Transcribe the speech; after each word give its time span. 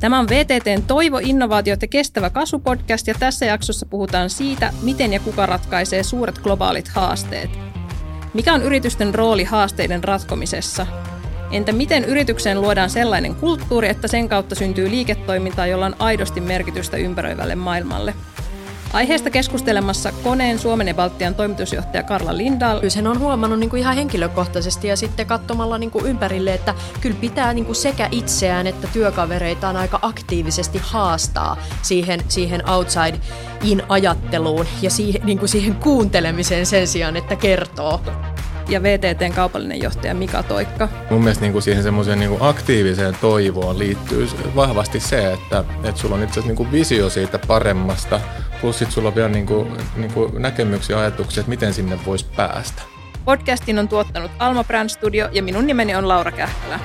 Tämä 0.00 0.18
on 0.18 0.28
VTTn 0.28 0.82
Toivo, 0.86 1.18
innovaatiot 1.22 1.82
ja 1.82 1.88
kestävä 1.88 2.30
kasvu 2.30 2.58
podcast 2.58 3.06
ja 3.06 3.14
tässä 3.18 3.46
jaksossa 3.46 3.86
puhutaan 3.86 4.30
siitä, 4.30 4.72
miten 4.82 5.12
ja 5.12 5.20
kuka 5.20 5.46
ratkaisee 5.46 6.02
suuret 6.02 6.38
globaalit 6.38 6.88
haasteet. 6.88 7.50
Mikä 8.34 8.54
on 8.54 8.62
yritysten 8.62 9.14
rooli 9.14 9.44
haasteiden 9.44 10.04
ratkomisessa? 10.04 10.86
Entä 11.50 11.72
miten 11.72 12.04
yritykseen 12.04 12.60
luodaan 12.60 12.90
sellainen 12.90 13.34
kulttuuri, 13.34 13.88
että 13.88 14.08
sen 14.08 14.28
kautta 14.28 14.54
syntyy 14.54 14.90
liiketoimintaa, 14.90 15.66
jolla 15.66 15.86
on 15.86 15.96
aidosti 15.98 16.40
merkitystä 16.40 16.96
ympäröivälle 16.96 17.54
maailmalle? 17.54 18.14
Aiheesta 18.92 19.30
keskustelemassa 19.30 20.12
Koneen 20.12 20.58
Suomen 20.58 20.88
ja 20.88 20.94
Baltian 20.94 21.34
toimitusjohtaja 21.34 22.02
Karla 22.02 22.36
Lindahl. 22.36 22.78
Kyllä 22.78 22.90
sen 22.90 23.06
on 23.06 23.18
huomannut 23.18 23.58
niin 23.58 23.70
kuin 23.70 23.80
ihan 23.80 23.94
henkilökohtaisesti 23.94 24.88
ja 24.88 24.96
sitten 24.96 25.26
katsomalla 25.26 25.78
niin 25.78 25.90
kuin 25.90 26.06
ympärille, 26.06 26.54
että 26.54 26.74
kyllä 27.00 27.16
pitää 27.20 27.52
niin 27.54 27.64
kuin 27.64 27.76
sekä 27.76 28.08
itseään 28.10 28.66
että 28.66 28.88
työkavereitaan 28.92 29.76
aika 29.76 29.98
aktiivisesti 30.02 30.80
haastaa 30.82 31.56
siihen, 31.82 32.20
siihen 32.28 32.68
outside-in 32.68 33.82
ajatteluun 33.88 34.66
ja 34.82 34.90
siihen, 34.90 35.22
niin 35.24 35.38
kuin 35.38 35.48
siihen 35.48 35.74
kuuntelemiseen 35.74 36.66
sen 36.66 36.86
sijaan, 36.86 37.16
että 37.16 37.36
kertoo 37.36 38.00
ja 38.68 38.82
VTTn 38.82 39.32
kaupallinen 39.34 39.82
johtaja 39.82 40.14
Mika 40.14 40.42
Toikka. 40.42 40.88
Mun 41.10 41.20
mielestä 41.20 41.42
niin 41.44 41.52
kuin 41.52 41.62
siihen 41.62 41.82
semmoiseen 41.82 42.18
niin 42.18 42.36
aktiiviseen 42.40 43.16
toivoon 43.20 43.78
liittyy 43.78 44.28
vahvasti 44.56 45.00
se, 45.00 45.32
että, 45.32 45.64
että 45.84 46.00
sulla 46.00 46.14
on 46.14 46.22
itse 46.22 46.32
asiassa 46.32 46.48
niin 46.48 46.56
kuin 46.56 46.72
visio 46.72 47.10
siitä 47.10 47.38
paremmasta, 47.38 48.20
plus 48.60 48.78
sitten 48.78 48.94
sulla 48.94 49.08
on 49.08 49.14
vielä 49.14 49.28
niin 49.28 49.46
kuin, 49.46 49.72
niin 49.96 50.12
kuin 50.12 50.42
näkemyksiä 50.42 50.96
ja 50.96 51.00
ajatuksia, 51.00 51.40
että 51.40 51.50
miten 51.50 51.74
sinne 51.74 51.98
voisi 52.06 52.26
päästä. 52.36 52.82
Podcastin 53.24 53.78
on 53.78 53.88
tuottanut 53.88 54.30
Alma 54.38 54.64
Brand 54.64 54.88
Studio 54.88 55.28
ja 55.32 55.42
minun 55.42 55.66
nimeni 55.66 55.94
on 55.94 56.08
Laura 56.08 56.32
Kähkälä. 56.32 56.80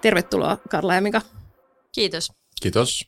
Tervetuloa 0.00 0.58
Karla 0.70 0.94
ja 0.94 1.00
Mika. 1.00 1.22
Kiitos. 1.94 2.32
Kiitos. 2.62 3.04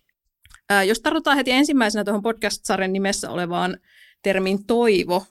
Ää, 0.70 0.84
jos 0.84 1.00
tartutaan 1.00 1.36
heti 1.36 1.50
ensimmäisenä 1.50 2.05
tuohon 2.05 2.22
podcast-sarjan 2.22 2.92
nimessä 2.92 3.30
olevaan 3.30 3.78
termin 4.22 4.67
toivo, 4.67 5.27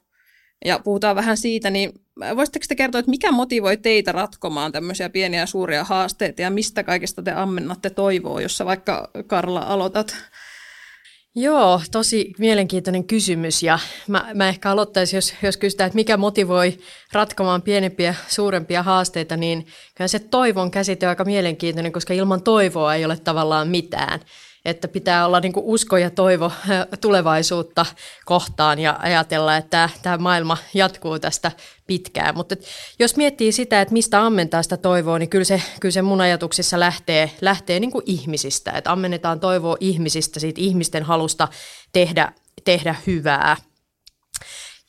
ja 0.66 0.80
puhutaan 0.80 1.16
vähän 1.16 1.38
siitä, 1.38 1.70
niin 1.70 1.92
voisitteko 2.36 2.66
te 2.68 2.76
kertoa, 2.76 3.00
että 3.00 3.10
mikä 3.10 3.32
motivoi 3.32 3.78
teitä 3.78 4.12
ratkomaan 4.12 4.72
tämmöisiä 4.72 5.10
pieniä 5.10 5.40
ja 5.40 5.46
suuria 5.46 5.84
haasteita 5.84 6.42
ja 6.42 6.50
mistä 6.50 6.84
kaikesta 6.84 7.24
te 7.24 7.32
ammennatte 7.32 7.90
toivoa, 7.90 8.42
jossa 8.42 8.66
vaikka 8.66 9.10
Karla 9.28 9.60
aloitat? 9.60 10.16
Joo, 11.36 11.82
tosi 11.92 12.34
mielenkiintoinen 12.38 13.04
kysymys 13.04 13.64
ja 13.64 13.80
mä, 14.08 14.30
mä 14.34 14.50
ehkä 14.50 14.72
aloittaisin, 14.72 15.18
jos, 15.18 15.34
jos 15.44 15.58
kysytään, 15.58 15.88
että 15.88 15.96
mikä 15.96 16.18
motivoi 16.18 16.78
ratkomaan 17.14 17.62
pienempiä, 17.62 18.16
suurempia 18.28 18.84
haasteita, 18.84 19.38
niin 19.38 19.68
kyllä 19.96 20.08
se 20.08 20.20
toivon 20.20 20.72
käsite 20.72 21.06
on 21.06 21.10
aika 21.10 21.26
mielenkiintoinen, 21.26 21.92
koska 21.92 22.14
ilman 22.14 22.44
toivoa 22.44 22.96
ei 22.96 23.06
ole 23.06 23.18
tavallaan 23.18 23.68
mitään 23.68 24.20
että 24.70 24.88
pitää 24.88 25.26
olla 25.26 25.40
niin 25.40 25.54
usko 25.56 25.98
ja 25.98 26.10
toivo 26.10 26.52
tulevaisuutta 27.02 27.86
kohtaan 28.26 28.80
ja 28.80 28.96
ajatella, 29.00 29.58
että 29.58 29.90
tämä 30.02 30.18
maailma 30.18 30.58
jatkuu 30.74 31.20
tästä 31.20 31.52
pitkään. 31.88 32.36
Mutta 32.36 32.56
jos 33.00 33.16
miettii 33.16 33.52
sitä, 33.52 33.82
että 33.82 33.94
mistä 33.94 34.26
ammentaa 34.26 34.64
sitä 34.64 34.78
toivoa, 34.78 35.20
niin 35.20 35.30
kyllä 35.30 35.46
se, 35.46 35.62
kyllä 35.80 35.94
se 35.94 36.02
mun 36.02 36.22
ajatuksissa 36.22 36.80
lähtee, 36.80 37.32
lähtee 37.42 37.80
niin 37.80 37.92
ihmisistä. 38.06 38.72
Että 38.72 38.92
ammennetaan 38.92 39.40
toivoa 39.40 39.78
ihmisistä, 39.80 40.40
siitä 40.40 40.62
ihmisten 40.62 41.04
halusta 41.04 41.48
tehdä, 41.94 42.32
tehdä 42.66 42.96
hyvää– 43.08 43.58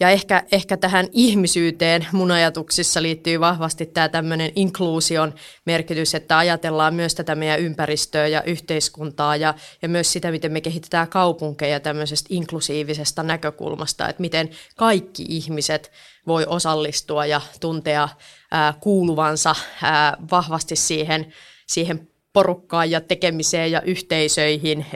ja 0.01 0.11
ehkä, 0.11 0.43
ehkä 0.53 0.77
tähän 0.77 1.07
ihmisyyteen 1.13 2.07
mun 2.13 2.31
ajatuksissa 2.31 3.03
liittyy 3.03 3.41
vahvasti 3.41 3.87
tämä 3.87 4.09
tämmöinen 4.09 4.53
inkluusion 4.57 5.35
merkitys, 5.67 6.15
että 6.15 6.39
ajatellaan 6.39 6.95
myös 6.95 7.15
tätä 7.15 7.35
meidän 7.35 7.61
ympäristöä 7.61 8.27
ja 8.27 8.43
yhteiskuntaa 8.43 9.37
ja, 9.37 9.55
ja 9.83 9.89
myös 9.89 10.13
sitä, 10.13 10.31
miten 10.31 10.53
me 10.53 10.61
kehitetään 10.61 11.09
kaupunkeja 11.09 11.81
tämmöisestä 11.81 12.29
inklusiivisesta 12.31 13.23
näkökulmasta, 13.23 14.09
että 14.09 14.21
miten 14.21 14.51
kaikki 14.77 15.25
ihmiset 15.29 15.93
voi 16.27 16.47
osallistua 16.47 17.27
ja 17.27 17.41
tuntea 17.61 18.09
ää, 18.51 18.75
kuuluvansa 18.81 19.55
ää, 19.83 20.17
vahvasti 20.31 20.77
siihen, 20.77 21.33
siihen 21.67 22.10
porukkaan 22.33 22.91
ja 22.91 23.01
tekemiseen 23.01 23.73
ja 23.73 23.83
yhteisöihin. 23.83 24.87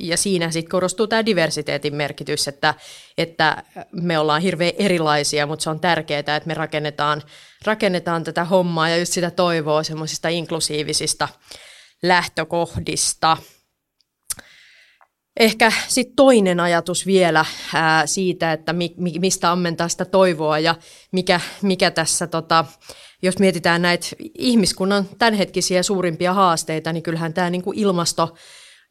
Ja 0.00 0.16
siinä 0.16 0.50
sitten 0.50 0.70
korostuu 0.70 1.06
tämä 1.06 1.26
diversiteetin 1.26 1.94
merkitys, 1.94 2.48
että, 2.48 2.74
että 3.18 3.62
me 3.92 4.18
ollaan 4.18 4.42
hirveän 4.42 4.72
erilaisia, 4.78 5.46
mutta 5.46 5.62
se 5.62 5.70
on 5.70 5.80
tärkeää, 5.80 6.20
että 6.20 6.42
me 6.46 6.54
rakennetaan, 6.54 7.22
rakennetaan 7.64 8.24
tätä 8.24 8.44
hommaa 8.44 8.88
ja 8.88 8.96
just 8.96 9.12
sitä 9.12 9.30
toivoa 9.30 9.82
semmoisista 9.82 10.28
inklusiivisista 10.28 11.28
lähtökohdista. 12.02 13.36
Ehkä 15.40 15.72
sitten 15.88 16.16
toinen 16.16 16.60
ajatus 16.60 17.06
vielä 17.06 17.44
ää, 17.74 18.06
siitä, 18.06 18.52
että 18.52 18.72
mi, 18.72 18.94
mi, 18.96 19.12
mistä 19.18 19.52
ammentaa 19.52 19.88
sitä 19.88 20.04
toivoa 20.04 20.58
ja 20.58 20.74
mikä, 21.12 21.40
mikä 21.62 21.90
tässä 21.90 22.26
tota, 22.26 22.64
jos 23.22 23.38
mietitään 23.38 23.82
näitä 23.82 24.06
ihmiskunnan 24.38 25.08
tämänhetkisiä 25.18 25.82
suurimpia 25.82 26.34
haasteita, 26.34 26.92
niin 26.92 27.02
kyllähän 27.02 27.34
tämä 27.34 27.50
niin 27.50 27.62
kuin 27.62 27.78
ilmasto 27.78 28.34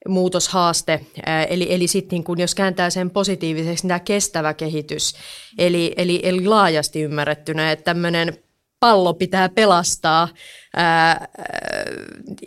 muutoshaaste, 0.08 1.06
eli, 1.50 1.74
eli 1.74 1.88
sitten 1.88 2.24
niin 2.28 2.40
jos 2.40 2.56
kääntää 2.56 2.90
sen 2.90 3.10
positiiviseksi, 3.10 3.84
niin 3.84 3.88
tämä 3.88 4.00
kestävä 4.00 4.54
kehitys, 4.54 5.16
eli, 5.58 5.94
eli, 5.98 6.20
eli 6.24 6.46
laajasti 6.46 7.02
ymmärrettynä, 7.02 7.72
että 7.72 7.84
tämmöinen 7.84 8.38
pallo 8.80 9.14
pitää 9.14 9.50
pelastaa 9.50 10.28
ää, 10.76 11.28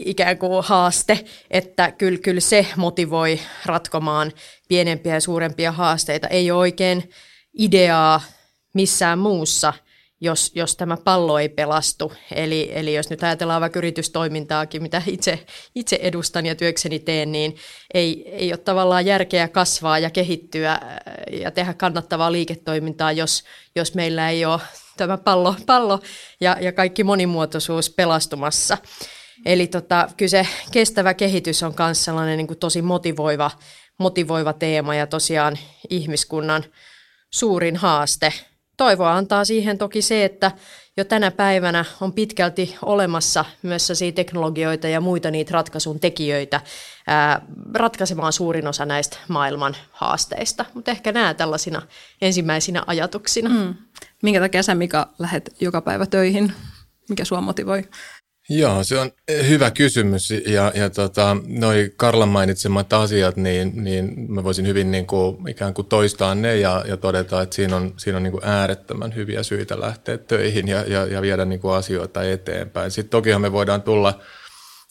ikään 0.05 0.39
kuin 0.39 0.65
haaste, 0.65 1.25
että 1.51 1.93
kyllä, 1.93 2.19
kyllä 2.19 2.41
se 2.41 2.67
motivoi 2.77 3.41
ratkomaan 3.67 4.33
pienempiä 4.69 5.15
ja 5.15 5.21
suurempia 5.21 5.73
haasteita. 5.73 6.29
Ei 6.29 6.51
ole 6.51 6.59
oikein 6.59 7.11
ideaa 7.59 8.21
missään 8.75 9.19
muussa– 9.19 9.73
jos, 10.21 10.53
jos 10.55 10.77
tämä 10.77 10.97
pallo 10.97 11.39
ei 11.39 11.49
pelastu. 11.49 12.13
Eli, 12.35 12.71
eli 12.73 12.95
jos 12.95 13.11
nyt 13.11 13.23
ajatellaan 13.23 13.61
vaikka 13.61 13.79
yritystoimintaakin, 13.79 14.83
mitä 14.83 15.03
itse, 15.07 15.47
itse 15.75 15.99
edustan 16.03 16.47
ja 16.47 16.55
työkseni 16.55 16.99
teen, 16.99 17.33
niin 17.33 17.57
ei, 17.95 18.29
ei 18.29 18.53
ole 18.53 18.59
tavallaan 18.59 19.07
järkeä 19.07 19.49
kasvaa 19.49 19.99
ja 19.99 20.11
kehittyä 20.11 20.73
äh, 20.73 20.81
ja 21.41 21.51
tehdä 21.51 21.75
kannattavaa 21.75 22.33
liiketoimintaa, 22.33 23.13
jos, 23.13 23.45
jos 23.75 23.95
meillä 23.95 24.31
ei 24.31 24.45
ole 24.45 24.61
tämä 24.97 25.19
pallo, 25.19 25.55
pallo 25.67 26.01
ja, 26.41 26.57
ja 26.61 26.73
kaikki 26.73 27.05
monimuotoisuus 27.05 27.91
pelastumassa. 27.91 28.79
Eli 29.47 29.67
tota, 29.67 30.09
kyllä 30.17 30.31
se 30.31 30.47
kestävä 30.73 31.15
kehitys 31.15 31.63
on 31.63 31.75
myös 31.79 32.05
sellainen 32.05 32.37
niin 32.37 32.47
kuin 32.47 32.59
tosi 32.59 32.83
motivoiva, 32.83 33.51
motivoiva 33.99 34.53
teema 34.53 34.95
ja 34.95 35.07
tosiaan 35.07 35.59
ihmiskunnan 35.91 36.65
suurin 37.31 37.77
haaste– 37.77 38.33
toivoa 38.79 39.17
antaa 39.17 39.45
siihen 39.45 39.79
toki 39.79 40.03
se, 40.03 40.25
että 40.25 40.53
jo 40.97 41.05
tänä 41.05 41.31
päivänä 41.31 41.85
on 42.01 42.13
pitkälti 42.13 42.77
olemassa 42.83 43.45
myös 43.63 43.89
teknologioita 44.15 44.89
ja 44.89 45.01
muita 45.01 45.31
niitä 45.31 45.53
ratkaisun 45.53 46.01
tekijöitä 46.01 46.61
ää, 47.07 47.41
ratkaisemaan 47.75 48.33
suurin 48.33 48.67
osa 48.67 48.87
näistä 48.87 49.17
maailman 49.29 49.77
haasteista. 49.91 50.65
Mutta 50.75 50.91
ehkä 50.91 51.13
nämä 51.13 51.35
tällaisina 51.35 51.83
ensimmäisinä 52.23 52.83
ajatuksina. 52.87 53.51
Mm. 53.51 53.75
Minkä 54.23 54.41
takia 54.41 54.63
sä 54.63 54.75
Mika 54.75 55.09
lähdet 55.19 55.57
joka 55.61 55.81
päivä 55.81 56.07
töihin? 56.07 56.53
Mikä 57.09 57.25
sua 57.25 57.41
motivoi? 57.41 57.85
Joo, 58.51 58.85
se 58.85 58.99
on 58.99 59.11
hyvä 59.49 59.71
kysymys 59.71 60.31
ja, 60.31 60.73
ja 60.75 60.91
tota, 60.91 61.37
noi 61.47 61.93
Karlan 61.97 62.29
mainitsemat 62.29 62.93
asiat, 62.93 63.37
niin, 63.37 63.85
niin 63.85 64.33
mä 64.33 64.45
voisin 64.45 64.67
hyvin 64.67 64.91
niin 64.91 65.07
kuin, 65.07 65.49
ikään 65.49 65.75
kuin 65.75 65.87
toistaa 65.87 66.35
ne 66.35 66.57
ja, 66.57 66.85
ja 66.89 66.97
todeta, 66.97 67.43
että 67.43 67.57
siinä 67.57 67.77
on, 67.77 67.95
siinä 67.97 68.17
on 68.17 68.23
niin 68.23 68.33
kuin 68.33 68.45
äärettömän 68.45 69.15
hyviä 69.15 69.43
syitä 69.43 69.81
lähteä 69.81 70.19
töihin 70.19 70.69
ja, 70.69 70.85
ja, 70.87 71.07
ja 71.07 71.23
viedä 71.23 71.45
niin 71.45 71.61
kuin 71.61 71.75
asioita 71.75 72.23
eteenpäin. 72.23 72.91
Sitten 72.91 73.11
tokihan 73.11 73.41
me 73.41 73.53
voidaan 73.53 73.83
tulla, 73.83 74.21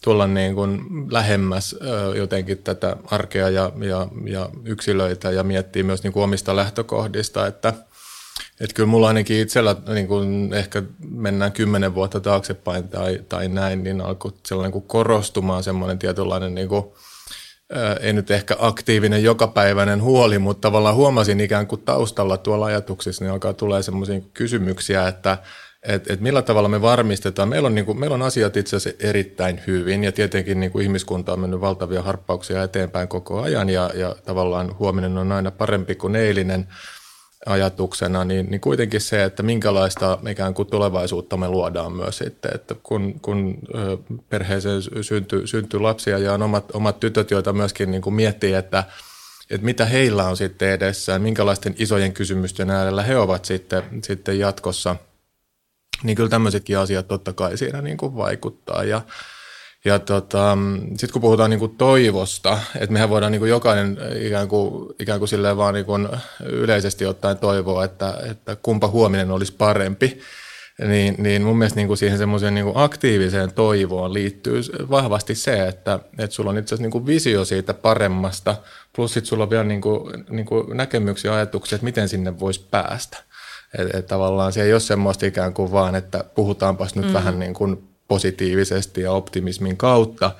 tulla 0.03 0.27
niin 0.27 0.55
kuin 0.55 0.81
lähemmäs 1.11 1.75
jotenkin 2.15 2.57
tätä 2.57 2.97
arkea 3.05 3.49
ja, 3.49 3.71
ja, 3.81 4.07
ja 4.25 4.49
yksilöitä 4.65 5.31
ja 5.31 5.43
miettiä 5.43 5.83
myös 5.83 6.03
niin 6.03 6.13
kuin 6.13 6.23
omista 6.23 6.55
lähtökohdista, 6.55 7.47
että– 7.47 7.73
että 8.61 8.73
kyllä 8.73 8.87
mulla 8.87 9.07
ainakin 9.07 9.39
itsellä, 9.39 9.75
niin 9.93 10.07
kun 10.07 10.49
ehkä 10.53 10.83
mennään 11.09 11.51
kymmenen 11.51 11.95
vuotta 11.95 12.19
taaksepäin 12.19 12.87
tai, 12.87 13.19
tai 13.29 13.47
näin, 13.47 13.83
niin 13.83 14.01
alkoi 14.01 14.31
sellainen 14.45 14.71
kuin 14.71 14.87
korostumaan 14.87 15.63
semmoinen 15.63 15.99
tietynlainen, 15.99 16.55
niin 16.55 16.67
kuin, 16.67 16.85
ei 18.01 18.13
nyt 18.13 18.31
ehkä 18.31 18.55
aktiivinen 18.59 19.23
jokapäiväinen 19.23 20.01
huoli, 20.01 20.39
mutta 20.39 20.61
tavallaan 20.61 20.95
huomasin 20.95 21.39
ikään 21.39 21.67
kuin 21.67 21.81
taustalla 21.81 22.37
tuolla 22.37 22.65
ajatuksissa, 22.65 23.23
niin 23.23 23.31
alkaa 23.31 23.53
tulee 23.53 23.83
semmoisia 23.83 24.21
kysymyksiä, 24.33 25.07
että 25.07 25.37
et, 25.83 26.11
et 26.11 26.21
millä 26.21 26.41
tavalla 26.41 26.69
me 26.69 26.81
varmistetaan. 26.81 27.49
Meillä 27.49 27.65
on, 27.65 27.75
niin 27.75 27.85
kuin, 27.85 27.99
meillä 27.99 28.13
on 28.13 28.21
asiat 28.21 28.57
itse 28.57 28.75
asiassa 28.75 29.05
erittäin 29.07 29.61
hyvin 29.67 30.03
ja 30.03 30.11
tietenkin 30.11 30.59
niin 30.59 30.71
kuin 30.71 30.83
ihmiskunta 30.83 31.33
on 31.33 31.39
mennyt 31.39 31.61
valtavia 31.61 32.01
harppauksia 32.01 32.63
eteenpäin 32.63 33.07
koko 33.07 33.41
ajan 33.41 33.69
ja, 33.69 33.91
ja 33.93 34.15
tavallaan 34.25 34.79
huominen 34.79 35.17
on 35.17 35.31
aina 35.31 35.51
parempi 35.51 35.95
kuin 35.95 36.15
eilinen– 36.15 36.67
ajatuksena, 37.45 38.23
niin, 38.23 38.45
niin 38.49 38.61
kuitenkin 38.61 39.01
se, 39.01 39.23
että 39.23 39.43
minkälaista 39.43 40.19
ikään 40.29 40.53
kuin 40.53 40.67
tulevaisuutta 40.67 41.37
me 41.37 41.47
luodaan 41.47 41.91
myös 41.91 42.17
sitten, 42.17 42.51
että 42.55 42.75
kun, 42.83 43.19
kun 43.21 43.59
perheeseen 44.29 44.81
syntyy, 45.01 45.47
syntyy 45.47 45.79
lapsia 45.79 46.17
ja 46.17 46.33
on 46.33 46.41
omat, 46.41 46.75
omat 46.75 46.99
tytöt, 46.99 47.31
joita 47.31 47.53
myöskin 47.53 47.91
niin 47.91 48.01
kuin 48.01 48.13
miettii, 48.13 48.53
että, 48.53 48.83
että 49.49 49.65
mitä 49.65 49.85
heillä 49.85 50.23
on 50.23 50.37
sitten 50.37 50.69
edessään, 50.69 51.21
minkälaisten 51.21 51.75
isojen 51.79 52.13
kysymysten 52.13 52.69
äärellä 52.69 53.03
he 53.03 53.17
ovat 53.17 53.45
sitten, 53.45 53.83
sitten 54.03 54.39
jatkossa, 54.39 54.95
niin 56.03 56.15
kyllä 56.15 56.29
tämmöisetkin 56.29 56.77
asiat 56.77 57.07
totta 57.07 57.33
kai 57.33 57.57
siinä 57.57 57.81
niin 57.81 57.97
kuin 57.97 58.15
vaikuttaa. 58.15 58.83
Ja 58.83 59.01
ja 59.87 59.99
tota, 59.99 60.57
sitten 60.89 61.13
kun 61.13 61.21
puhutaan 61.21 61.49
niin 61.49 61.59
kuin 61.59 61.75
toivosta, 61.77 62.59
että 62.75 62.93
mehän 62.93 63.09
voidaan 63.09 63.31
niin 63.31 63.39
kuin 63.39 63.49
jokainen 63.49 63.97
ikään 64.21 64.47
kuin, 64.47 64.95
ikään 64.99 65.19
kuin 65.19 65.29
silleen 65.29 65.57
vaan 65.57 65.73
niin 65.73 65.85
kuin 65.85 66.09
yleisesti 66.45 67.05
ottaen 67.05 67.37
toivoa, 67.37 67.85
että, 67.85 68.17
että 68.31 68.55
kumpa 68.55 68.87
huominen 68.87 69.31
olisi 69.31 69.53
parempi, 69.53 70.19
niin, 70.87 71.15
niin 71.17 71.41
mun 71.41 71.57
mielestä 71.57 71.79
niin 71.79 71.87
kuin 71.87 71.97
siihen 71.97 72.17
semmoiseen 72.17 72.53
niin 72.53 72.65
kuin 72.65 72.77
aktiiviseen 72.77 73.53
toivoon 73.53 74.13
liittyy 74.13 74.61
vahvasti 74.89 75.35
se, 75.35 75.67
että, 75.67 75.99
että 76.17 76.33
sulla 76.35 76.49
on 76.49 76.57
itse 76.57 76.67
asiassa 76.67 76.83
niin 76.83 76.91
kuin 76.91 77.05
visio 77.05 77.45
siitä 77.45 77.73
paremmasta, 77.73 78.55
plus 78.95 79.13
sitten 79.13 79.27
sulla 79.27 79.43
on 79.43 79.49
vielä 79.49 79.63
niin 79.63 79.81
kuin, 79.81 80.25
niin 80.29 80.45
kuin 80.45 80.77
näkemyksiä 80.77 81.31
ja 81.31 81.35
ajatuksia, 81.35 81.75
että 81.75 81.85
miten 81.85 82.09
sinne 82.09 82.39
voisi 82.39 82.67
päästä. 82.71 83.17
Että 83.77 83.97
et 83.97 84.07
tavallaan 84.07 84.53
se 84.53 84.63
ei 84.63 84.73
ole 84.73 84.79
semmoista 84.79 85.25
ikään 85.25 85.53
kuin 85.53 85.71
vaan, 85.71 85.95
että 85.95 86.23
puhutaanpas 86.35 86.95
nyt 86.95 87.05
mm. 87.05 87.13
vähän 87.13 87.39
niin 87.39 87.53
kuin 87.53 87.96
positiivisesti 88.07 89.01
ja 89.01 89.11
optimismin 89.11 89.77
kautta, 89.77 90.31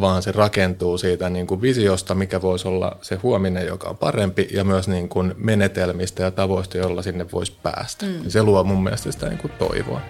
vaan 0.00 0.22
se 0.22 0.32
rakentuu 0.32 0.98
siitä 0.98 1.30
niin 1.30 1.46
kuin 1.46 1.62
visiosta, 1.62 2.14
mikä 2.14 2.42
voisi 2.42 2.68
olla 2.68 2.98
se 3.02 3.16
huominen, 3.16 3.66
joka 3.66 3.88
on 3.88 3.96
parempi, 3.96 4.48
ja 4.52 4.64
myös 4.64 4.88
niin 4.88 5.08
kuin 5.08 5.34
menetelmistä 5.36 6.22
ja 6.22 6.30
tavoista, 6.30 6.78
joilla 6.78 7.02
sinne 7.02 7.26
voisi 7.32 7.58
päästä. 7.62 8.06
Mm. 8.06 8.12
Se 8.28 8.42
luo 8.42 8.64
mun 8.64 8.82
mielestä 8.82 9.12
sitä 9.12 9.28
niin 9.28 9.38
kuin 9.38 9.52
toivoa. 9.58 10.00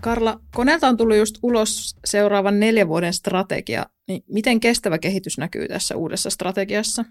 Karla, 0.00 0.40
koneelta 0.54 0.88
on 0.88 0.96
tullut 0.96 1.16
just 1.16 1.38
ulos 1.42 1.96
seuraavan 2.04 2.60
neljän 2.60 2.88
vuoden 2.88 3.12
strategia. 3.12 3.86
Niin 4.08 4.22
miten 4.28 4.60
kestävä 4.60 4.98
kehitys 4.98 5.38
näkyy 5.38 5.68
tässä 5.68 5.96
uudessa 5.96 6.30
strategiassa? 6.30 7.04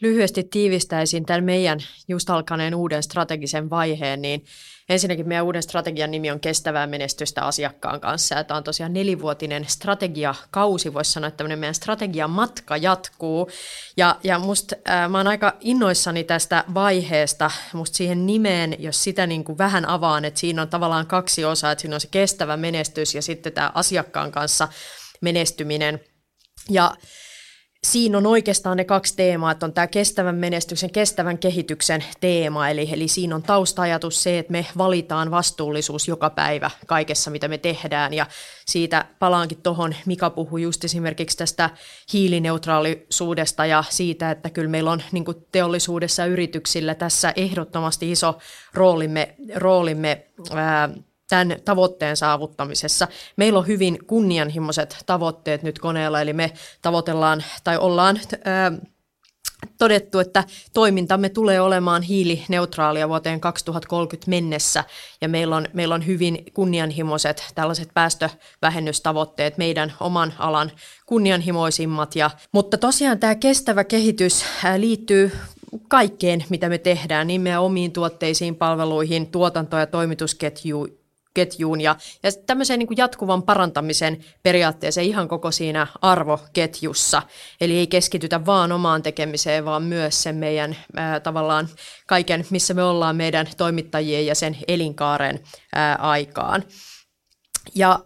Lyhyesti 0.00 0.44
tiivistäisin 0.44 1.26
tämän 1.26 1.44
meidän 1.44 1.78
just 2.08 2.30
alkaneen 2.30 2.74
uuden 2.74 3.02
strategisen 3.02 3.70
vaiheen, 3.70 4.22
niin 4.22 4.44
ensinnäkin 4.88 5.28
meidän 5.28 5.44
uuden 5.44 5.62
strategian 5.62 6.10
nimi 6.10 6.30
on 6.30 6.40
kestävää 6.40 6.86
menestystä 6.86 7.42
asiakkaan 7.42 8.00
kanssa. 8.00 8.44
Tämä 8.44 8.58
on 8.58 8.64
tosiaan 8.64 8.92
nelivuotinen 8.92 9.64
strategiakausi, 9.68 10.94
voisi 10.94 11.12
sanoa, 11.12 11.28
että 11.28 11.36
tämmöinen 11.36 11.58
meidän 11.58 11.74
strategiamatka 11.74 12.76
jatkuu. 12.76 13.50
Ja, 13.96 14.16
ja 14.24 14.38
musta 14.38 14.76
äh, 14.88 15.10
mä 15.10 15.18
oon 15.18 15.26
aika 15.26 15.56
innoissani 15.60 16.24
tästä 16.24 16.64
vaiheesta, 16.74 17.50
musta 17.72 17.96
siihen 17.96 18.26
nimeen, 18.26 18.76
jos 18.78 19.04
sitä 19.04 19.26
niin 19.26 19.44
kuin 19.44 19.58
vähän 19.58 19.88
avaan, 19.88 20.24
että 20.24 20.40
siinä 20.40 20.62
on 20.62 20.68
tavallaan 20.68 21.06
kaksi 21.06 21.44
osaa, 21.44 21.72
että 21.72 21.82
siinä 21.82 21.96
on 21.96 22.00
se 22.00 22.08
kestävä 22.10 22.56
menestys 22.56 23.14
ja 23.14 23.22
sitten 23.22 23.52
tämä 23.52 23.72
asiakkaan 23.74 24.32
kanssa 24.32 24.68
menestyminen. 25.20 26.00
Ja 26.70 26.94
siinä 27.84 28.18
on 28.18 28.26
oikeastaan 28.26 28.76
ne 28.76 28.84
kaksi 28.84 29.16
teemaa, 29.16 29.50
että 29.50 29.66
on 29.66 29.72
tämä 29.72 29.86
kestävän 29.86 30.34
menestyksen, 30.34 30.90
kestävän 30.90 31.38
kehityksen 31.38 32.04
teema, 32.20 32.68
eli, 32.68 32.88
eli 32.92 33.08
siinä 33.08 33.34
on 33.34 33.42
taustajatus 33.42 34.22
se, 34.22 34.38
että 34.38 34.52
me 34.52 34.66
valitaan 34.78 35.30
vastuullisuus 35.30 36.08
joka 36.08 36.30
päivä 36.30 36.70
kaikessa, 36.86 37.30
mitä 37.30 37.48
me 37.48 37.58
tehdään, 37.58 38.14
ja 38.14 38.26
siitä 38.66 39.04
palaankin 39.18 39.62
tuohon, 39.62 39.94
Mika 40.06 40.30
puhui 40.30 40.62
just 40.62 40.84
esimerkiksi 40.84 41.38
tästä 41.38 41.70
hiilineutraalisuudesta 42.12 43.66
ja 43.66 43.84
siitä, 43.88 44.30
että 44.30 44.50
kyllä 44.50 44.70
meillä 44.70 44.90
on 44.90 45.02
niin 45.12 45.24
teollisuudessa 45.52 46.26
yrityksillä 46.26 46.94
tässä 46.94 47.32
ehdottomasti 47.36 48.10
iso 48.10 48.38
roolimme, 48.74 49.34
roolimme 49.54 50.26
ää, 50.54 50.88
tämän 51.28 51.56
tavoitteen 51.64 52.16
saavuttamisessa. 52.16 53.08
Meillä 53.36 53.58
on 53.58 53.66
hyvin 53.66 53.98
kunnianhimoiset 54.06 54.96
tavoitteet 55.06 55.62
nyt 55.62 55.78
koneella, 55.78 56.20
eli 56.20 56.32
me 56.32 56.52
tavoitellaan 56.82 57.44
tai 57.64 57.78
ollaan 57.78 58.20
ää, 58.44 58.72
todettu, 59.78 60.18
että 60.18 60.44
toimintamme 60.72 61.28
tulee 61.28 61.60
olemaan 61.60 62.02
hiilineutraalia 62.02 63.08
vuoteen 63.08 63.40
2030 63.40 64.30
mennessä 64.30 64.84
ja 65.20 65.28
meillä 65.28 65.56
on, 65.56 65.68
meillä 65.72 65.94
on 65.94 66.06
hyvin 66.06 66.44
kunnianhimoiset 66.54 67.52
tällaiset 67.54 67.88
päästövähennystavoitteet, 67.94 69.58
meidän 69.58 69.92
oman 70.00 70.32
alan 70.38 70.70
kunnianhimoisimmat. 71.06 72.16
Ja, 72.16 72.30
mutta 72.52 72.78
tosiaan 72.78 73.18
tämä 73.18 73.34
kestävä 73.34 73.84
kehitys 73.84 74.44
liittyy 74.76 75.32
kaikkeen, 75.88 76.44
mitä 76.48 76.68
me 76.68 76.78
tehdään, 76.78 77.26
niin 77.26 77.40
meidän 77.40 77.62
omiin 77.62 77.92
tuotteisiin, 77.92 78.56
palveluihin, 78.56 79.26
tuotanto- 79.26 79.78
ja 79.78 79.86
toimitusketjuun 79.86 81.03
ketjuun 81.34 81.80
ja, 81.80 81.96
ja 82.22 82.30
tämmöiseen 82.46 82.78
niin 82.78 82.86
kuin 82.86 82.96
jatkuvan 82.96 83.42
parantamisen 83.42 84.24
periaatteeseen 84.42 85.06
ihan 85.06 85.28
koko 85.28 85.50
siinä 85.50 85.86
arvoketjussa. 86.02 87.22
Eli 87.60 87.78
ei 87.78 87.86
keskitytä 87.86 88.46
vaan 88.46 88.72
omaan 88.72 89.02
tekemiseen, 89.02 89.64
vaan 89.64 89.82
myös 89.82 90.22
sen 90.22 90.36
meidän 90.36 90.76
ää, 90.96 91.20
tavallaan 91.20 91.68
kaiken, 92.06 92.46
missä 92.50 92.74
me 92.74 92.82
ollaan 92.82 93.16
meidän 93.16 93.46
toimittajien 93.56 94.26
ja 94.26 94.34
sen 94.34 94.56
elinkaaren 94.68 95.40
ää, 95.74 95.94
aikaan. 95.94 96.64
Ja 97.74 97.98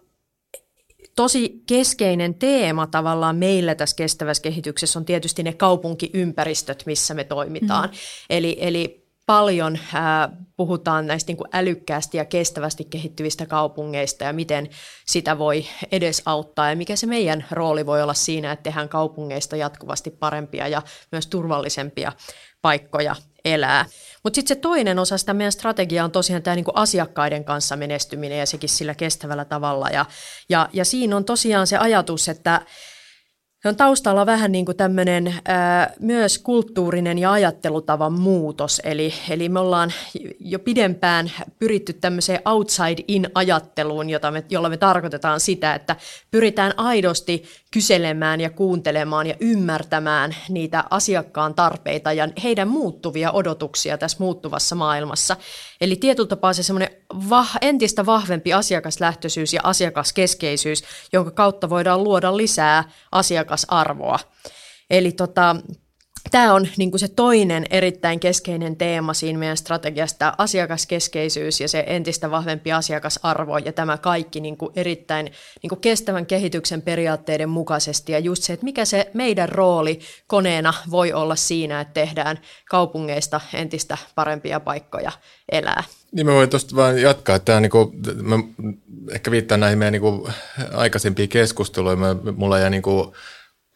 tosi 1.16 1.62
keskeinen 1.66 2.34
teema 2.34 2.86
tavallaan 2.86 3.36
meillä 3.36 3.74
tässä 3.74 3.96
kestävässä 3.96 4.42
kehityksessä 4.42 4.98
on 4.98 5.04
tietysti 5.04 5.42
ne 5.42 5.52
kaupunkiympäristöt, 5.52 6.82
missä 6.86 7.14
me 7.14 7.24
toimitaan. 7.24 7.88
Mm. 7.88 7.96
Eli, 8.30 8.56
eli 8.60 9.06
paljon 9.26 9.78
ää, 9.94 10.28
puhutaan 10.58 11.06
näistä 11.06 11.30
niin 11.30 11.36
kuin 11.36 11.48
älykkäästi 11.52 12.16
ja 12.16 12.24
kestävästi 12.24 12.84
kehittyvistä 12.84 13.46
kaupungeista 13.46 14.24
ja 14.24 14.32
miten 14.32 14.68
sitä 15.06 15.38
voi 15.38 15.66
edesauttaa 15.92 16.70
ja 16.70 16.76
mikä 16.76 16.96
se 16.96 17.06
meidän 17.06 17.46
rooli 17.50 17.86
voi 17.86 18.02
olla 18.02 18.14
siinä, 18.14 18.52
että 18.52 18.62
tehdään 18.62 18.88
kaupungeista 18.88 19.56
jatkuvasti 19.56 20.10
parempia 20.10 20.68
ja 20.68 20.82
myös 21.12 21.26
turvallisempia 21.26 22.12
paikkoja 22.62 23.16
elää. 23.44 23.86
Mutta 24.24 24.34
sitten 24.34 24.56
se 24.56 24.60
toinen 24.60 24.98
osa 24.98 25.18
sitä 25.18 25.34
meidän 25.34 25.52
strategiaa 25.52 26.04
on 26.04 26.10
tosiaan 26.10 26.42
tämä 26.42 26.56
niinku 26.56 26.72
asiakkaiden 26.74 27.44
kanssa 27.44 27.76
menestyminen 27.76 28.38
ja 28.38 28.46
sekin 28.46 28.68
sillä 28.68 28.94
kestävällä 28.94 29.44
tavalla. 29.44 29.88
Ja, 29.88 30.06
ja, 30.48 30.68
ja 30.72 30.84
siinä 30.84 31.16
on 31.16 31.24
tosiaan 31.24 31.66
se 31.66 31.76
ajatus, 31.76 32.28
että 32.28 32.62
se 33.62 33.68
on 33.68 33.76
taustalla 33.76 34.26
vähän 34.26 34.52
niin 34.52 34.64
kuin 34.64 34.76
tämmöinen 34.76 35.34
ää, 35.44 35.92
myös 36.00 36.38
kulttuurinen 36.38 37.18
ja 37.18 37.32
ajattelutavan 37.32 38.12
muutos. 38.12 38.80
Eli, 38.84 39.14
eli 39.30 39.48
me 39.48 39.60
ollaan 39.60 39.92
jo 40.40 40.58
pidempään 40.58 41.30
pyritty 41.58 41.92
tämmöiseen 41.92 42.40
outside-in-ajatteluun, 42.44 44.10
jota 44.10 44.30
me, 44.30 44.44
jolla 44.50 44.68
me 44.68 44.76
tarkoitetaan 44.76 45.40
sitä, 45.40 45.74
että 45.74 45.96
pyritään 46.30 46.72
aidosti 46.76 47.44
kyselemään 47.70 48.40
ja 48.40 48.50
kuuntelemaan 48.50 49.26
ja 49.26 49.34
ymmärtämään 49.40 50.36
niitä 50.48 50.84
asiakkaan 50.90 51.54
tarpeita 51.54 52.12
ja 52.12 52.28
heidän 52.42 52.68
muuttuvia 52.68 53.32
odotuksia 53.32 53.98
tässä 53.98 54.16
muuttuvassa 54.20 54.74
maailmassa. 54.74 55.36
Eli 55.80 55.96
tietyllä 55.96 56.28
tapaa 56.28 56.52
se 56.52 56.62
semmoinen 56.62 56.90
vah, 57.30 57.58
entistä 57.60 58.06
vahvempi 58.06 58.52
asiakaslähtöisyys 58.52 59.52
ja 59.52 59.60
asiakaskeskeisyys, 59.64 60.82
jonka 61.12 61.30
kautta 61.30 61.70
voidaan 61.70 62.04
luoda 62.04 62.36
lisää 62.36 62.84
asiakasarvoa. 63.12 64.18
Eli 64.90 65.12
tota, 65.12 65.56
Tämä 66.30 66.54
on 66.54 66.68
niin 66.76 66.98
se 66.98 67.08
toinen 67.08 67.64
erittäin 67.70 68.20
keskeinen 68.20 68.76
teema 68.76 69.14
siinä 69.14 69.38
meidän 69.38 69.56
strategiasta, 69.56 70.34
asiakaskeskeisyys 70.38 71.60
ja 71.60 71.68
se 71.68 71.84
entistä 71.86 72.30
vahvempi 72.30 72.72
asiakasarvo 72.72 73.58
ja 73.58 73.72
tämä 73.72 73.98
kaikki 73.98 74.40
niin 74.40 74.56
erittäin 74.76 75.30
niin 75.62 75.80
kestävän 75.80 76.26
kehityksen 76.26 76.82
periaatteiden 76.82 77.48
mukaisesti. 77.48 78.12
Ja 78.12 78.18
just 78.18 78.42
se, 78.42 78.52
että 78.52 78.64
mikä 78.64 78.84
se 78.84 79.10
meidän 79.14 79.48
rooli 79.48 79.98
koneena 80.26 80.74
voi 80.90 81.12
olla 81.12 81.36
siinä, 81.36 81.80
että 81.80 81.94
tehdään 81.94 82.38
kaupungeista 82.70 83.40
entistä 83.54 83.98
parempia 84.14 84.60
paikkoja 84.60 85.12
elää. 85.52 85.84
Niin 86.12 86.26
mä 86.26 86.32
voin 86.32 86.50
tuosta 86.50 86.76
vaan 86.76 87.00
jatkaa, 87.00 87.38
tämä, 87.38 87.60
niin 87.60 87.70
kuin, 87.70 87.92
mä 88.22 88.38
ehkä 89.12 89.30
viittaan 89.30 89.60
näihin 89.60 89.78
meidän 89.78 89.92
niin 89.92 90.02
kuin, 90.02 90.32
aikaisempiin 90.72 91.28
keskusteluihin, 91.28 91.98
mulla 92.36 92.58
jäi 92.58 92.70
niin 92.70 92.82
kuin, 92.82 93.12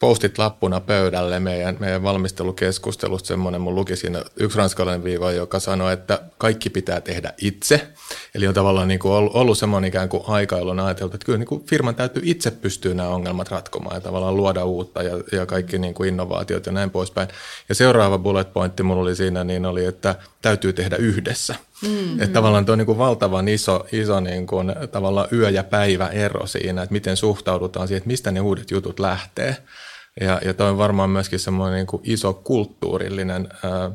postit 0.03 0.37
lappuna 0.37 0.79
pöydälle 0.79 1.39
meidän, 1.39 1.77
meidän 1.79 2.03
valmistelukeskustelusta 2.03 3.27
semmoinen, 3.27 3.61
mun 3.61 3.75
luki 3.75 3.95
siinä 3.95 4.23
yksi 4.35 4.57
ranskalainen 4.57 5.03
viiva, 5.03 5.31
joka 5.31 5.59
sanoi, 5.59 5.93
että 5.93 6.21
kaikki 6.37 6.69
pitää 6.69 7.01
tehdä 7.01 7.33
itse. 7.41 7.87
Eli 8.35 8.47
on 8.47 8.53
tavallaan 8.53 8.87
niin 8.87 8.99
kuin 8.99 9.11
ollut, 9.11 9.35
ollut 9.35 9.57
semmoinen 9.57 9.87
ikään 9.87 10.09
kuin 10.09 10.23
aika, 10.27 10.57
jolloin 10.57 10.79
ajateltu, 10.79 11.15
että 11.15 11.25
kyllä 11.25 11.37
niin 11.37 11.47
kuin 11.47 11.65
firman 11.65 11.95
täytyy 11.95 12.21
itse 12.25 12.51
pystyä 12.51 12.93
nämä 12.93 13.09
ongelmat 13.09 13.51
ratkomaan 13.51 13.95
ja 13.95 14.01
tavallaan 14.01 14.37
luoda 14.37 14.65
uutta 14.65 15.03
ja, 15.03 15.11
ja 15.31 15.45
kaikki 15.45 15.79
niin 15.79 15.93
kuin 15.93 16.09
innovaatiot 16.09 16.65
ja 16.65 16.71
näin 16.71 16.89
poispäin. 16.89 17.27
Ja 17.69 17.75
seuraava 17.75 18.17
bullet 18.17 18.53
pointti 18.53 18.83
mulla 18.83 19.01
oli 19.01 19.15
siinä, 19.15 19.43
niin 19.43 19.65
oli, 19.65 19.85
että 19.85 20.15
täytyy 20.41 20.73
tehdä 20.73 20.95
yhdessä. 20.95 21.55
Mm-hmm. 21.81 22.21
Että 22.21 22.33
tavallaan 22.33 22.65
tuo 22.65 22.73
on 22.73 22.79
niin 22.79 22.85
kuin 22.85 22.97
valtavan 22.97 23.47
iso, 23.47 23.85
iso 23.91 24.19
niin 24.19 24.47
kuin, 24.47 24.75
tavallaan 24.91 25.27
yö- 25.31 25.49
ja 25.49 25.63
päivä 25.63 26.07
ero 26.07 26.47
siinä, 26.47 26.83
että 26.83 26.93
miten 26.93 27.17
suhtaudutaan 27.17 27.87
siihen, 27.87 27.97
että 27.97 28.07
mistä 28.07 28.31
ne 28.31 28.41
uudet 28.41 28.71
jutut 28.71 28.99
lähtee 28.99 29.57
Ja, 30.21 30.41
ja 30.45 30.53
toi 30.53 30.69
on 30.69 30.77
varmaan 30.77 31.09
myöskin 31.09 31.39
semmoinen 31.39 31.85
niin 31.85 32.01
iso 32.03 32.33
kulttuurillinen, 32.33 33.49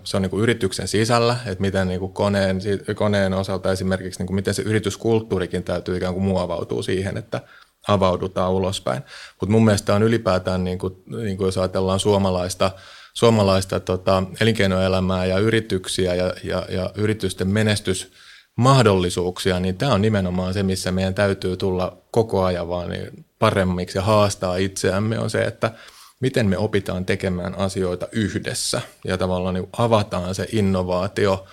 se 0.04 0.16
on 0.16 0.22
niin 0.22 0.30
kuin 0.30 0.42
yrityksen 0.42 0.88
sisällä, 0.88 1.36
että 1.46 1.60
miten 1.60 1.88
niin 1.88 2.00
kuin 2.00 2.12
koneen, 2.12 2.60
koneen 2.94 3.34
osalta 3.34 3.72
esimerkiksi, 3.72 4.20
niin 4.20 4.26
kuin 4.26 4.34
miten 4.34 4.54
se 4.54 4.62
yrityskulttuurikin 4.62 5.62
täytyy 5.62 5.96
ikään 5.96 6.14
kuin 6.14 6.24
muovautua 6.24 6.82
siihen, 6.82 7.16
että 7.16 7.40
avaudutaan 7.88 8.52
ulospäin. 8.52 9.02
Mutta 9.40 9.52
mun 9.52 9.64
mielestä 9.64 9.94
on 9.94 10.02
ylipäätään, 10.02 10.64
niin 10.64 10.78
kuin, 10.78 11.02
niin 11.06 11.36
kuin 11.36 11.46
jos 11.46 11.58
ajatellaan 11.58 12.00
suomalaista, 12.00 12.70
suomalaista 13.14 13.80
tota, 13.80 14.22
elinkeinoelämää 14.40 15.26
ja 15.26 15.38
yrityksiä 15.38 16.14
ja, 16.14 16.34
ja, 16.44 16.66
ja 16.68 16.90
yritysten 16.94 17.48
menestys, 17.48 18.12
mahdollisuuksia, 18.56 19.60
niin 19.60 19.76
tämä 19.76 19.94
on 19.94 20.02
nimenomaan 20.02 20.54
se, 20.54 20.62
missä 20.62 20.92
meidän 20.92 21.14
täytyy 21.14 21.56
tulla 21.56 22.02
koko 22.10 22.44
ajan 22.44 22.68
vaan 22.68 22.88
niin 22.88 23.24
paremmiksi 23.38 23.98
ja 23.98 24.02
haastaa 24.02 24.56
itseämme, 24.56 25.18
on 25.18 25.30
se, 25.30 25.42
että 25.42 25.72
miten 26.20 26.46
me 26.46 26.58
opitaan 26.58 27.06
tekemään 27.06 27.58
asioita 27.58 28.08
yhdessä 28.12 28.80
ja 29.04 29.18
tavallaan 29.18 29.54
niin 29.54 29.68
avataan 29.78 30.34
se 30.34 30.48
innovaatio 30.52 31.46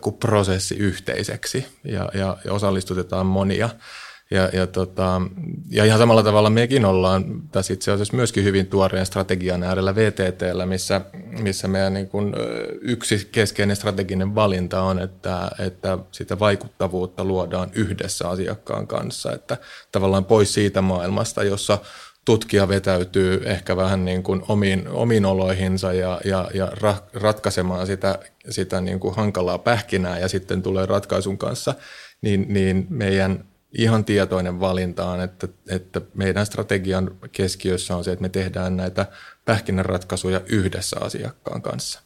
kuin 0.00 0.16
prosessi 0.16 0.76
yhteiseksi 0.76 1.66
ja, 1.84 2.08
ja, 2.14 2.36
ja 2.44 2.52
osallistutetaan 2.52 3.26
monia. 3.26 3.70
Ja, 4.30 4.50
ja, 4.52 4.66
tota, 4.66 5.20
ja 5.70 5.84
ihan 5.84 5.98
samalla 5.98 6.22
tavalla 6.22 6.50
mekin 6.50 6.84
ollaan 6.84 7.24
tässä 7.52 7.72
itse 7.72 7.92
asiassa 7.92 8.16
myöskin 8.16 8.44
hyvin 8.44 8.66
tuoreen 8.66 9.06
strategian 9.06 9.62
äärellä 9.62 9.94
VTTllä, 9.94 10.66
missä, 10.66 11.00
missä 11.40 11.68
meidän 11.68 11.94
niin 11.94 12.08
kuin 12.08 12.34
yksi 12.80 13.28
keskeinen 13.32 13.76
strateginen 13.76 14.34
valinta 14.34 14.82
on, 14.82 14.98
että, 14.98 15.50
että 15.58 15.98
sitä 16.10 16.38
vaikuttavuutta 16.38 17.24
luodaan 17.24 17.70
yhdessä 17.74 18.28
asiakkaan 18.28 18.86
kanssa. 18.86 19.32
Että 19.32 19.56
tavallaan 19.92 20.24
pois 20.24 20.54
siitä 20.54 20.82
maailmasta, 20.82 21.44
jossa 21.44 21.78
tutkija 22.24 22.68
vetäytyy 22.68 23.42
ehkä 23.44 23.76
vähän 23.76 24.04
niin 24.04 24.22
kuin 24.22 24.42
omiin, 24.48 24.88
omiin 24.88 25.24
oloihinsa 25.26 25.92
ja, 25.92 26.20
ja, 26.24 26.50
ja 26.54 26.66
ra, 26.80 26.96
ratkaisemaan 27.12 27.86
sitä, 27.86 28.18
sitä 28.50 28.80
niin 28.80 29.00
kuin 29.00 29.16
hankalaa 29.16 29.58
pähkinää 29.58 30.18
ja 30.18 30.28
sitten 30.28 30.62
tulee 30.62 30.86
ratkaisun 30.86 31.38
kanssa, 31.38 31.74
niin, 32.22 32.46
niin 32.48 32.86
meidän 32.90 33.44
ihan 33.78 34.04
tietoinen 34.04 34.60
valinta 34.60 35.10
on, 35.10 35.20
että, 35.20 35.48
että 35.70 36.00
meidän 36.14 36.46
strategian 36.46 37.16
keskiössä 37.32 37.96
on 37.96 38.04
se, 38.04 38.12
että 38.12 38.22
me 38.22 38.28
tehdään 38.28 38.76
näitä 38.76 39.06
pähkinänratkaisuja 39.44 40.40
yhdessä 40.46 40.96
asiakkaan 41.00 41.62
kanssa. 41.62 42.00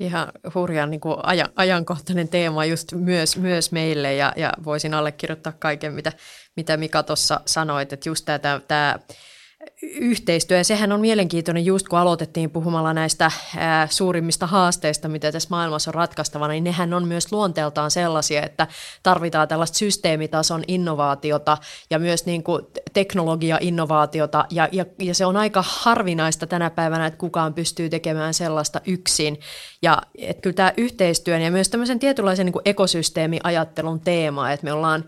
Ihan 0.00 0.32
hurjan 0.54 0.90
niin 0.90 1.00
kuin 1.00 1.16
ajan, 1.22 1.48
ajankohtainen 1.56 2.28
teema 2.28 2.64
just 2.64 2.92
myös, 2.92 3.36
myös 3.36 3.72
meille 3.72 4.14
ja, 4.14 4.32
ja 4.36 4.52
voisin 4.64 4.94
allekirjoittaa 4.94 5.52
kaiken, 5.58 5.92
mitä, 5.92 6.12
mitä 6.56 6.76
Mika 6.76 7.02
tuossa 7.02 7.40
sanoit, 7.46 7.92
että 7.92 8.08
just 8.08 8.24
tämä, 8.24 8.60
tämä 8.68 8.98
yhteistyö. 9.82 10.56
Ja 10.56 10.64
sehän 10.64 10.92
on 10.92 11.00
mielenkiintoinen 11.00 11.64
just 11.64 11.88
kun 11.88 11.98
aloitettiin 11.98 12.50
puhumalla 12.50 12.94
näistä 12.94 13.30
ää, 13.56 13.88
suurimmista 13.90 14.46
haasteista, 14.46 15.08
mitä 15.08 15.32
tässä 15.32 15.48
maailmassa 15.50 15.90
on 15.90 15.94
ratkaistavana, 15.94 16.52
niin 16.52 16.64
nehän 16.64 16.94
on 16.94 17.08
myös 17.08 17.32
luonteeltaan 17.32 17.90
sellaisia, 17.90 18.42
että 18.42 18.66
tarvitaan 19.02 19.48
tällaista 19.48 19.78
systeemitason 19.78 20.62
innovaatiota 20.68 21.58
ja 21.90 21.98
myös 21.98 22.26
niin 22.26 22.42
kuin 22.42 22.62
teknologia-innovaatiota. 22.92 24.44
Ja, 24.50 24.68
ja, 24.72 24.84
ja 24.98 25.14
se 25.14 25.26
on 25.26 25.36
aika 25.36 25.64
harvinaista 25.66 26.46
tänä 26.46 26.70
päivänä, 26.70 27.06
että 27.06 27.18
kukaan 27.18 27.54
pystyy 27.54 27.90
tekemään 27.90 28.34
sellaista 28.34 28.80
yksin. 28.86 29.40
Ja 29.82 30.02
että 30.18 30.40
kyllä 30.40 30.54
tämä 30.54 30.72
yhteistyön 30.76 31.42
ja 31.42 31.50
myös 31.50 31.68
tämmöisen 31.68 31.98
tietynlaisen 31.98 32.46
niin 32.46 32.52
kuin 32.52 32.62
ekosysteemiajattelun 32.64 34.00
teema, 34.00 34.52
että 34.52 34.64
me 34.64 34.72
ollaan 34.72 35.04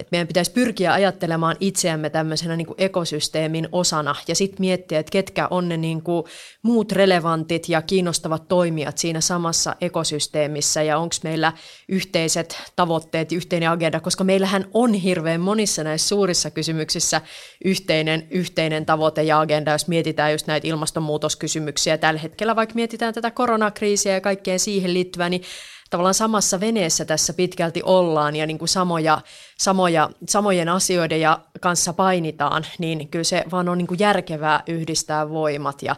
että 0.00 0.08
meidän 0.10 0.28
pitäisi 0.28 0.52
pyrkiä 0.52 0.92
ajattelemaan 0.92 1.56
itseämme 1.60 2.10
tämmöisenä 2.10 2.56
niin 2.56 2.66
kuin 2.66 2.74
ekosysteemin 2.78 3.68
osana 3.72 4.14
ja 4.28 4.34
sitten 4.34 4.60
miettiä, 4.60 4.98
että 4.98 5.10
ketkä 5.10 5.48
on 5.50 5.68
ne 5.68 5.76
niin 5.76 6.02
kuin 6.02 6.24
muut 6.62 6.92
relevantit 6.92 7.68
ja 7.68 7.82
kiinnostavat 7.82 8.48
toimijat 8.48 8.98
siinä 8.98 9.20
samassa 9.20 9.76
ekosysteemissä 9.80 10.82
ja 10.82 10.98
onko 10.98 11.14
meillä 11.24 11.52
yhteiset 11.88 12.58
tavoitteet, 12.76 13.32
yhteinen 13.32 13.70
agenda, 13.70 14.00
koska 14.00 14.24
meillähän 14.24 14.64
on 14.74 14.94
hirveän 14.94 15.40
monissa 15.40 15.84
näissä 15.84 16.08
suurissa 16.08 16.50
kysymyksissä 16.50 17.20
yhteinen, 17.64 18.26
yhteinen 18.30 18.86
tavoite 18.86 19.22
ja 19.22 19.40
agenda, 19.40 19.72
jos 19.72 19.88
mietitään 19.88 20.32
just 20.32 20.46
näitä 20.46 20.68
ilmastonmuutoskysymyksiä 20.68 21.98
tällä 21.98 22.20
hetkellä, 22.20 22.56
vaikka 22.56 22.74
mietitään 22.74 23.14
tätä 23.14 23.30
koronakriisiä 23.30 24.12
ja 24.12 24.20
kaikkeen 24.20 24.58
siihen 24.58 24.94
liittyvää, 24.94 25.28
niin 25.28 25.42
tavallaan 25.90 26.14
samassa 26.14 26.60
veneessä 26.60 27.04
tässä 27.04 27.32
pitkälti 27.32 27.82
ollaan 27.84 28.36
ja 28.36 28.46
niin 28.46 28.58
kuin 28.58 28.68
samoja, 28.68 29.20
samoja, 29.58 30.10
samojen 30.28 30.68
asioiden 30.68 31.20
ja 31.20 31.40
kanssa 31.60 31.92
painitaan, 31.92 32.66
niin 32.78 33.08
kyllä 33.08 33.24
se 33.24 33.44
vaan 33.50 33.68
on 33.68 33.78
niin 33.78 33.86
kuin 33.86 34.00
järkevää 34.00 34.62
yhdistää 34.66 35.30
voimat. 35.30 35.82
Ja 35.82 35.96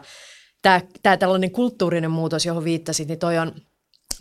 tämä, 0.61 0.81
tämä 1.03 1.17
tällainen 1.17 1.51
kulttuurinen 1.51 2.11
muutos, 2.11 2.45
johon 2.45 2.63
viittasit, 2.63 3.07
niin 3.07 3.19
toi 3.19 3.37
on 3.37 3.51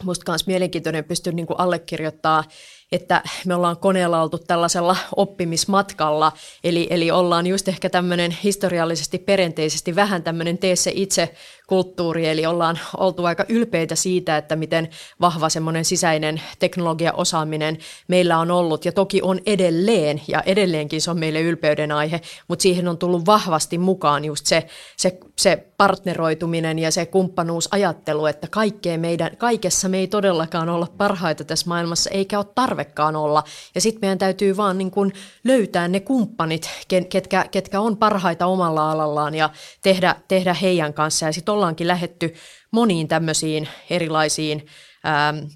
musta 0.05 0.33
myös 0.33 0.47
mielenkiintoinen 0.47 1.05
pystyä 1.05 1.33
niin 1.33 1.47
allekirjoittaa 1.59 2.45
että 2.93 3.23
me 3.47 3.55
ollaan 3.55 3.77
koneella 3.77 4.23
oltu 4.23 4.39
tällaisella 4.39 4.97
oppimismatkalla, 5.17 6.33
eli, 6.65 6.87
eli 6.91 7.11
ollaan 7.11 7.47
just 7.47 7.69
ehkä 7.69 7.91
tämmöinen 7.91 8.37
historiallisesti 8.45 9.19
perinteisesti 9.19 9.97
vähän 9.97 10.23
tämmöinen 10.23 10.59
tee 10.59 10.77
se 10.77 10.93
itse 10.95 11.35
kulttuuri, 11.73 12.29
eli 12.29 12.47
ollaan 12.47 12.79
oltu 12.97 13.25
aika 13.25 13.45
ylpeitä 13.49 13.95
siitä, 13.95 14.37
että 14.37 14.57
miten 14.57 14.89
vahva 15.21 15.49
semmoinen 15.49 15.85
sisäinen 15.85 16.43
teknologiaosaaminen 16.59 17.79
meillä 18.09 18.39
on 18.39 18.51
ollut, 18.51 18.85
ja 18.85 18.93
toki 18.93 19.23
on 19.23 19.41
edelleen, 19.47 20.23
ja 20.29 20.41
edelleenkin 20.41 21.03
se 21.03 21.11
on 21.11 21.19
meille 21.19 21.41
ylpeyden 21.41 21.93
aihe, 21.93 22.21
mutta 22.49 22.63
siihen 22.63 22.89
on 22.89 22.99
tullut 22.99 23.27
vahvasti 23.27 23.79
mukaan 23.79 24.25
just 24.25 24.47
se, 24.47 24.67
se, 24.97 25.19
se 25.39 25.67
partneroituminen 25.77 26.79
ja 26.79 26.91
se 26.91 27.07
kumppanuusajattelu, 27.07 28.27
että 28.27 28.49
kaikkea 28.51 28.99
meidän, 28.99 29.37
kaikessa 29.37 29.89
me 29.89 29.99
ei 29.99 30.09
todellakaan 30.09 30.69
olla 30.69 30.87
parhaita 30.99 31.45
tässä 31.45 31.69
maailmassa, 31.69 32.11
eikä 32.11 32.39
ole 32.39 32.47
tarvekaan 32.55 33.17
olla, 33.17 33.45
ja 33.75 33.81
sitten 33.81 34.01
meidän 34.03 34.19
täytyy 34.19 34.57
vaan 34.57 34.79
niin 34.79 34.91
kuin 34.91 35.13
löytää 35.45 35.89
ne 35.89 36.01
kumppanit, 36.01 36.71
ketkä, 37.09 37.45
ketkä 37.51 37.81
on 37.81 37.97
parhaita 37.97 38.47
omalla 38.47 38.91
alallaan, 38.91 39.35
ja 39.35 39.51
tehdä, 39.83 40.17
tehdä 40.29 40.55
heidän 40.55 40.95
kanssa, 40.95 41.27
ja 41.27 41.33
sitten 41.33 41.55
ollaankin 41.63 41.89
lähetty 41.89 42.35
moniin 42.71 43.09
tämmöisiin 43.09 43.69
erilaisiin 43.91 44.67
ähm, 45.07 45.47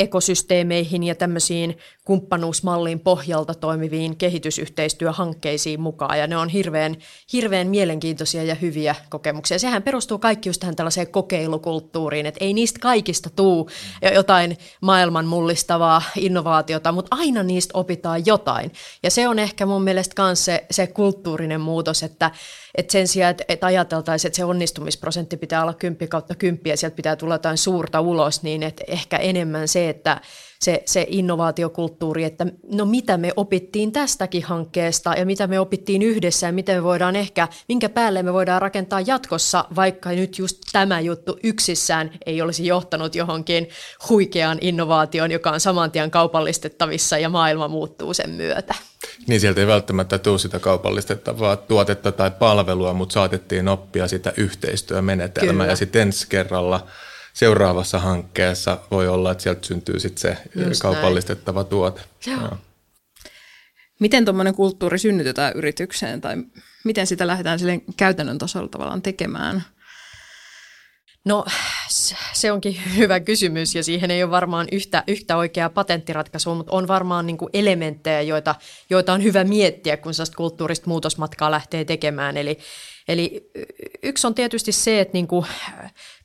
ekosysteemeihin 0.00 1.02
ja 1.02 1.14
tämmöisiin 1.14 1.78
kumppanuusmallin 2.04 3.00
pohjalta 3.00 3.54
toimiviin 3.54 4.16
kehitysyhteistyöhankkeisiin 4.16 5.80
mukaan. 5.80 6.18
Ja 6.18 6.26
ne 6.26 6.36
on 6.36 6.48
hirveän, 6.48 6.96
hirveän 7.32 7.66
mielenkiintoisia 7.66 8.42
ja 8.42 8.54
hyviä 8.54 8.94
kokemuksia. 9.10 9.58
Sehän 9.58 9.82
perustuu 9.82 10.18
kaikki 10.18 10.48
just 10.48 10.60
tähän 10.60 10.76
tällaiseen 10.76 11.08
kokeilukulttuuriin, 11.08 12.26
että 12.26 12.44
ei 12.44 12.52
niistä 12.52 12.78
kaikista 12.80 13.30
tuu 13.30 13.70
jotain 14.14 14.56
maailman 14.80 15.26
mullistavaa 15.26 16.02
innovaatiota, 16.16 16.92
mutta 16.92 17.16
aina 17.16 17.42
niistä 17.42 17.78
opitaan 17.78 18.26
jotain. 18.26 18.72
Ja 19.02 19.10
se 19.10 19.28
on 19.28 19.38
ehkä 19.38 19.66
mun 19.66 19.84
mielestä 19.84 20.22
myös 20.22 20.44
se, 20.44 20.64
se 20.70 20.86
kulttuurinen 20.86 21.60
muutos, 21.60 22.02
että, 22.02 22.30
että 22.74 22.92
sen 22.92 23.08
sijaan, 23.08 23.30
että, 23.30 23.44
että 23.48 23.66
ajateltaisiin, 23.66 24.28
että 24.28 24.36
se 24.36 24.44
onnistumisprosentti 24.44 25.36
pitää 25.36 25.62
olla 25.62 25.74
10 25.74 26.08
kautta 26.08 26.34
10 26.34 26.60
ja 26.64 26.76
sieltä 26.76 26.96
pitää 26.96 27.16
tulla 27.16 27.34
jotain 27.34 27.58
suurta 27.58 28.00
ulos, 28.00 28.42
niin 28.42 28.62
että 28.62 28.84
ehkä 28.88 29.16
enemmän 29.16 29.68
se, 29.68 29.89
että 29.90 30.20
se, 30.60 30.82
se 30.86 31.06
innovaatiokulttuuri, 31.08 32.24
että 32.24 32.46
no 32.72 32.84
mitä 32.84 33.16
me 33.16 33.32
opittiin 33.36 33.92
tästäkin 33.92 34.44
hankkeesta 34.44 35.14
ja 35.14 35.26
mitä 35.26 35.46
me 35.46 35.60
opittiin 35.60 36.02
yhdessä 36.02 36.46
ja 36.46 36.52
miten 36.52 36.76
me 36.76 36.82
voidaan 36.82 37.16
ehkä, 37.16 37.48
minkä 37.68 37.88
päälle 37.88 38.22
me 38.22 38.32
voidaan 38.32 38.62
rakentaa 38.62 39.00
jatkossa, 39.00 39.64
vaikka 39.76 40.10
nyt 40.10 40.38
just 40.38 40.58
tämä 40.72 41.00
juttu 41.00 41.38
yksissään 41.42 42.10
ei 42.26 42.42
olisi 42.42 42.66
johtanut 42.66 43.14
johonkin 43.14 43.68
huikeaan 44.08 44.58
innovaatioon, 44.60 45.30
joka 45.30 45.50
on 45.50 45.60
saman 45.60 45.90
tien 45.90 46.10
kaupallistettavissa 46.10 47.18
ja 47.18 47.28
maailma 47.28 47.68
muuttuu 47.68 48.14
sen 48.14 48.30
myötä. 48.30 48.74
Niin 49.26 49.40
sieltä 49.40 49.60
ei 49.60 49.66
välttämättä 49.66 50.18
tule 50.18 50.38
sitä 50.38 50.58
kaupallistettavaa 50.58 51.56
tuotetta 51.56 52.12
tai 52.12 52.30
palvelua, 52.30 52.92
mutta 52.92 53.12
saatettiin 53.12 53.68
oppia 53.68 54.08
sitä 54.08 54.32
yhteistyömenetelmää 54.36 55.52
Kyllä. 55.52 55.72
ja 55.72 55.76
sitten 55.76 56.02
ensi 56.02 56.26
kerralla– 56.28 56.86
seuraavassa 57.40 57.98
hankkeessa 57.98 58.78
voi 58.90 59.08
olla, 59.08 59.32
että 59.32 59.42
sieltä 59.42 59.66
syntyy 59.66 60.00
sitten 60.00 60.20
se 60.20 60.36
Just 60.66 60.82
kaupallistettava 60.82 61.60
näin. 61.60 61.70
tuote. 61.70 62.00
Joo. 62.26 62.58
Miten 64.00 64.24
tuommoinen 64.24 64.54
kulttuuri 64.54 64.98
synnytetään 64.98 65.52
yritykseen 65.56 66.20
tai 66.20 66.36
miten 66.84 67.06
sitä 67.06 67.26
lähdetään 67.26 67.58
sille 67.58 67.80
käytännön 67.96 68.38
tasolla 68.38 68.68
tavallaan 68.68 69.02
tekemään? 69.02 69.64
No 71.24 71.44
se 72.32 72.52
onkin 72.52 72.76
hyvä 72.96 73.20
kysymys 73.20 73.74
ja 73.74 73.84
siihen 73.84 74.10
ei 74.10 74.22
ole 74.22 74.30
varmaan 74.30 74.68
yhtä, 74.72 75.04
yhtä 75.06 75.36
oikeaa 75.36 75.70
patenttiratkaisua, 75.70 76.54
mutta 76.54 76.72
on 76.72 76.88
varmaan 76.88 77.26
niin 77.26 77.38
kuin 77.38 77.50
elementtejä, 77.52 78.22
joita, 78.22 78.54
joita 78.90 79.12
on 79.12 79.22
hyvä 79.22 79.44
miettiä, 79.44 79.96
kun 79.96 80.14
sellaista 80.14 80.36
kulttuurista 80.36 80.88
muutosmatkaa 80.88 81.50
lähtee 81.50 81.84
tekemään. 81.84 82.36
Eli, 82.36 82.58
eli 83.08 83.50
yksi 84.02 84.26
on 84.26 84.34
tietysti 84.34 84.72
se, 84.72 85.00
että 85.00 85.12
niin 85.12 85.26
kuin 85.26 85.46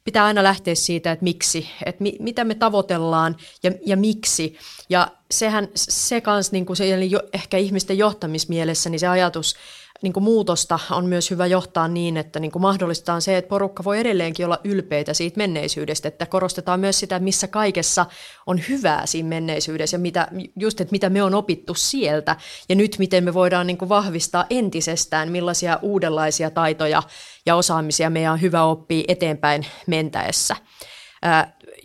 pitää 0.05 0.25
aina 0.25 0.43
lähteä 0.43 0.75
siitä, 0.75 1.11
että 1.11 1.23
miksi, 1.23 1.69
että 1.85 2.03
mi, 2.03 2.15
mitä 2.19 2.43
me 2.43 2.55
tavoitellaan 2.55 3.35
ja, 3.63 3.71
ja 3.85 3.97
miksi. 3.97 4.57
Ja 4.89 5.07
sehän 5.31 5.67
se 5.75 6.21
kanssa, 6.21 6.51
niin 6.51 6.65
kuin 6.65 6.77
se, 6.77 6.93
eli 6.93 7.11
jo, 7.11 7.19
ehkä 7.33 7.57
ihmisten 7.57 7.97
johtamismielessä, 7.97 8.89
niin 8.89 8.99
se 8.99 9.07
ajatus 9.07 9.55
niin 10.01 10.13
kuin 10.13 10.23
muutosta 10.23 10.79
on 10.91 11.05
myös 11.05 11.31
hyvä 11.31 11.45
johtaa 11.45 11.87
niin, 11.87 12.17
että 12.17 12.39
niin 12.39 12.51
kuin 12.51 12.61
mahdollistetaan 12.61 13.21
se, 13.21 13.37
että 13.37 13.49
porukka 13.49 13.83
voi 13.83 13.99
edelleenkin 13.99 14.45
olla 14.45 14.59
ylpeitä 14.63 15.13
siitä 15.13 15.37
menneisyydestä, 15.37 16.07
että 16.07 16.25
korostetaan 16.25 16.79
myös 16.79 16.99
sitä, 16.99 17.19
missä 17.19 17.47
kaikessa 17.47 18.05
on 18.47 18.61
hyvää 18.69 19.05
siinä 19.05 19.29
menneisyydessä 19.29 19.95
ja 19.95 19.99
mitä, 19.99 20.27
just, 20.55 20.81
että 20.81 20.91
mitä 20.91 21.09
me 21.09 21.23
on 21.23 21.35
opittu 21.35 21.73
sieltä 21.73 22.35
ja 22.69 22.75
nyt 22.75 22.95
miten 22.99 23.23
me 23.23 23.33
voidaan 23.33 23.67
niin 23.67 23.77
kuin 23.77 23.89
vahvistaa 23.89 24.45
entisestään, 24.49 25.31
millaisia 25.31 25.79
uudenlaisia 25.81 26.49
taitoja 26.49 27.03
ja 27.45 27.55
osaamisia 27.55 28.09
meidän 28.09 28.33
on 28.33 28.41
hyvä 28.41 28.63
oppia 28.63 29.03
eteenpäin 29.07 29.65
mentäessä 29.87 30.55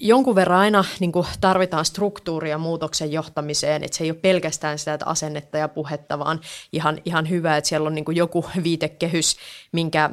jonkun 0.00 0.34
verran 0.34 0.58
aina 0.58 0.84
niin 1.00 1.12
kuin 1.12 1.26
tarvitaan 1.40 1.84
struktuuria 1.84 2.58
muutoksen 2.58 3.12
johtamiseen, 3.12 3.84
että 3.84 3.96
se 3.96 4.04
ei 4.04 4.10
ole 4.10 4.18
pelkästään 4.18 4.78
sitä 4.78 4.94
että 4.94 5.06
asennetta 5.06 5.58
ja 5.58 5.68
puhetta, 5.68 6.18
vaan 6.18 6.40
ihan, 6.72 6.98
ihan 7.04 7.30
hyvä, 7.30 7.56
että 7.56 7.68
siellä 7.68 7.86
on 7.86 7.94
niin 7.94 8.04
kuin 8.04 8.16
joku 8.16 8.44
viitekehys, 8.62 9.36
minkä 9.72 10.10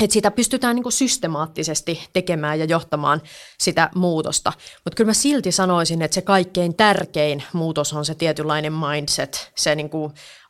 että 0.00 0.14
sitä 0.14 0.30
pystytään 0.30 0.76
niin 0.76 0.92
systemaattisesti 0.92 2.08
tekemään 2.12 2.58
ja 2.58 2.64
johtamaan 2.64 3.22
sitä 3.58 3.90
muutosta. 3.94 4.52
Mutta 4.84 4.96
kyllä 4.96 5.08
mä 5.08 5.14
silti 5.14 5.52
sanoisin, 5.52 6.02
että 6.02 6.14
se 6.14 6.22
kaikkein 6.22 6.74
tärkein 6.74 7.42
muutos 7.52 7.92
on 7.92 8.04
se 8.04 8.14
tietynlainen 8.14 8.72
mindset, 8.72 9.52
se 9.56 9.74
niin 9.74 9.90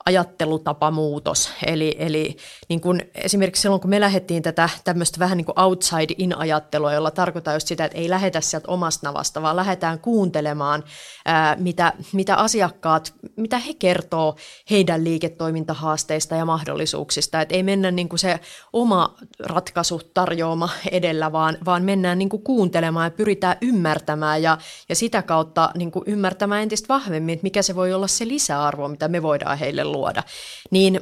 ajattelutapamuutos. 0.08 1.50
Eli, 1.66 1.96
eli 1.98 2.36
niin 2.68 2.80
kun 2.80 3.00
esimerkiksi 3.14 3.62
silloin, 3.62 3.80
kun 3.80 3.90
me 3.90 4.00
lähdettiin 4.00 4.42
tätä 4.42 4.68
tämmöistä 4.84 5.18
vähän 5.18 5.36
niin 5.36 5.44
kuin 5.44 5.60
outside-in-ajattelua, 5.60 6.92
jolla 6.92 7.10
tarkoittaa 7.10 7.54
just 7.54 7.68
sitä, 7.68 7.84
että 7.84 7.98
ei 7.98 8.10
lähetä 8.10 8.40
sieltä 8.40 8.68
omasta 8.68 9.08
navasta, 9.08 9.42
vaan 9.42 9.56
lähdetään 9.56 9.98
kuuntelemaan, 9.98 10.84
ää, 11.24 11.56
mitä, 11.58 11.92
mitä 12.12 12.36
asiakkaat, 12.36 13.14
mitä 13.36 13.58
he 13.58 13.74
kertoo 13.74 14.36
heidän 14.70 15.04
liiketoimintahaasteista 15.04 16.34
ja 16.34 16.44
mahdollisuuksista. 16.44 17.40
Että 17.40 17.54
ei 17.54 17.62
mennä 17.62 17.90
niin 17.90 18.08
kuin 18.08 18.18
se 18.18 18.40
oma 18.72 19.14
ratkaisu 19.40 20.00
tarjoama 20.14 20.68
edellä, 20.92 21.32
vaan, 21.32 21.58
vaan 21.64 21.82
mennään 21.84 22.18
niin 22.18 22.28
kuin 22.28 22.42
kuuntelemaan 22.42 23.06
ja 23.06 23.10
pyritään 23.10 23.56
ymmärtämään 23.60 24.42
ja, 24.42 24.58
ja 24.88 24.94
sitä 24.94 25.22
kautta 25.22 25.70
niin 25.74 25.90
kuin 25.90 26.04
ymmärtämään 26.06 26.62
entistä 26.62 26.88
vahvemmin, 26.88 27.32
että 27.32 27.44
mikä 27.44 27.62
se 27.62 27.74
voi 27.74 27.92
olla 27.92 28.06
se 28.06 28.28
lisäarvo, 28.28 28.88
mitä 28.88 29.08
me 29.08 29.22
voidaan 29.22 29.58
heille 29.58 29.84
luoda 29.84 29.97
luoda. 29.98 30.22
Niin 30.70 31.00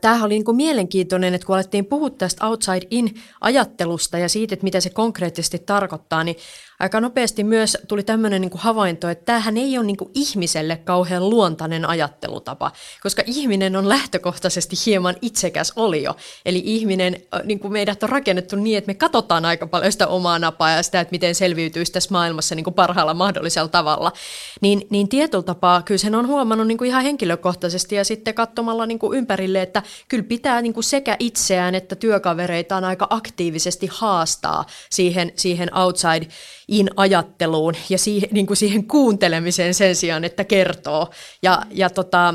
Tämähän 0.00 0.24
oli 0.24 0.34
niin 0.34 0.44
kuin 0.44 0.56
mielenkiintoinen, 0.56 1.34
että 1.34 1.46
kun 1.46 1.54
alettiin 1.54 1.86
puhua 1.86 2.10
tästä 2.10 2.46
outside-in-ajattelusta 2.46 4.18
ja 4.18 4.28
siitä, 4.28 4.54
että 4.54 4.64
mitä 4.64 4.80
se 4.80 4.90
konkreettisesti 4.90 5.58
tarkoittaa, 5.58 6.24
niin 6.24 6.36
aika 6.80 7.00
nopeasti 7.00 7.44
myös 7.44 7.78
tuli 7.88 8.02
tämmöinen 8.02 8.40
niin 8.40 8.50
havainto, 8.54 9.08
että 9.08 9.24
tämähän 9.24 9.56
ei 9.56 9.78
ole 9.78 9.86
niin 9.86 9.96
kuin 9.96 10.10
ihmiselle 10.14 10.76
kauhean 10.76 11.30
luontainen 11.30 11.88
ajattelutapa, 11.88 12.72
koska 13.02 13.22
ihminen 13.26 13.76
on 13.76 13.88
lähtökohtaisesti 13.88 14.76
hieman 14.86 15.16
itsekäs 15.22 15.72
olio. 15.76 16.16
Eli 16.44 16.62
ihminen, 16.64 17.16
niin 17.44 17.58
kuin 17.60 17.72
meidät 17.72 18.02
on 18.02 18.08
rakennettu 18.08 18.56
niin, 18.56 18.78
että 18.78 18.88
me 18.88 18.94
katsotaan 18.94 19.44
aika 19.44 19.66
paljon 19.66 19.92
sitä 19.92 20.06
omaa 20.06 20.38
napaa 20.38 20.70
ja 20.70 20.82
sitä, 20.82 21.00
että 21.00 21.12
miten 21.12 21.34
selviytyisi 21.34 21.92
tässä 21.92 22.12
maailmassa 22.12 22.54
niin 22.54 22.64
kuin 22.64 22.74
parhaalla 22.74 23.14
mahdollisella 23.14 23.68
tavalla. 23.68 24.12
Niin, 24.60 24.86
niin 24.90 25.08
tietyllä 25.08 25.42
tapaa 25.42 25.82
kyllä 25.82 25.98
sen 25.98 26.14
on 26.14 26.26
huomannut 26.26 26.66
niin 26.66 26.78
kuin 26.78 26.88
ihan 26.88 27.02
henkilökohtaisesti 27.02 27.94
ja 27.94 28.04
sitten 28.04 28.34
katsomalla 28.34 28.86
niin 28.86 28.98
kuin 28.98 29.18
ympärille, 29.18 29.62
että 29.62 29.82
kyllä 30.08 30.24
pitää 30.24 30.62
niin 30.62 30.74
kuin 30.74 30.84
sekä 30.84 31.16
itseään 31.18 31.74
että 31.74 31.96
työkavereitaan 31.96 32.84
aika 32.84 33.06
aktiivisesti 33.10 33.88
haastaa 33.92 34.66
siihen, 34.90 35.32
siihen 35.36 35.76
outside 35.76 36.26
in-ajatteluun 36.72 37.74
ja 37.90 37.98
siihen, 37.98 38.28
niin 38.32 38.46
kuin 38.46 38.56
siihen 38.56 38.86
kuuntelemiseen 38.88 39.74
sen 39.74 39.96
sijaan, 39.96 40.24
että 40.24 40.44
kertoo. 40.44 41.10
Ja, 41.42 41.62
ja 41.70 41.90
tota, 41.90 42.34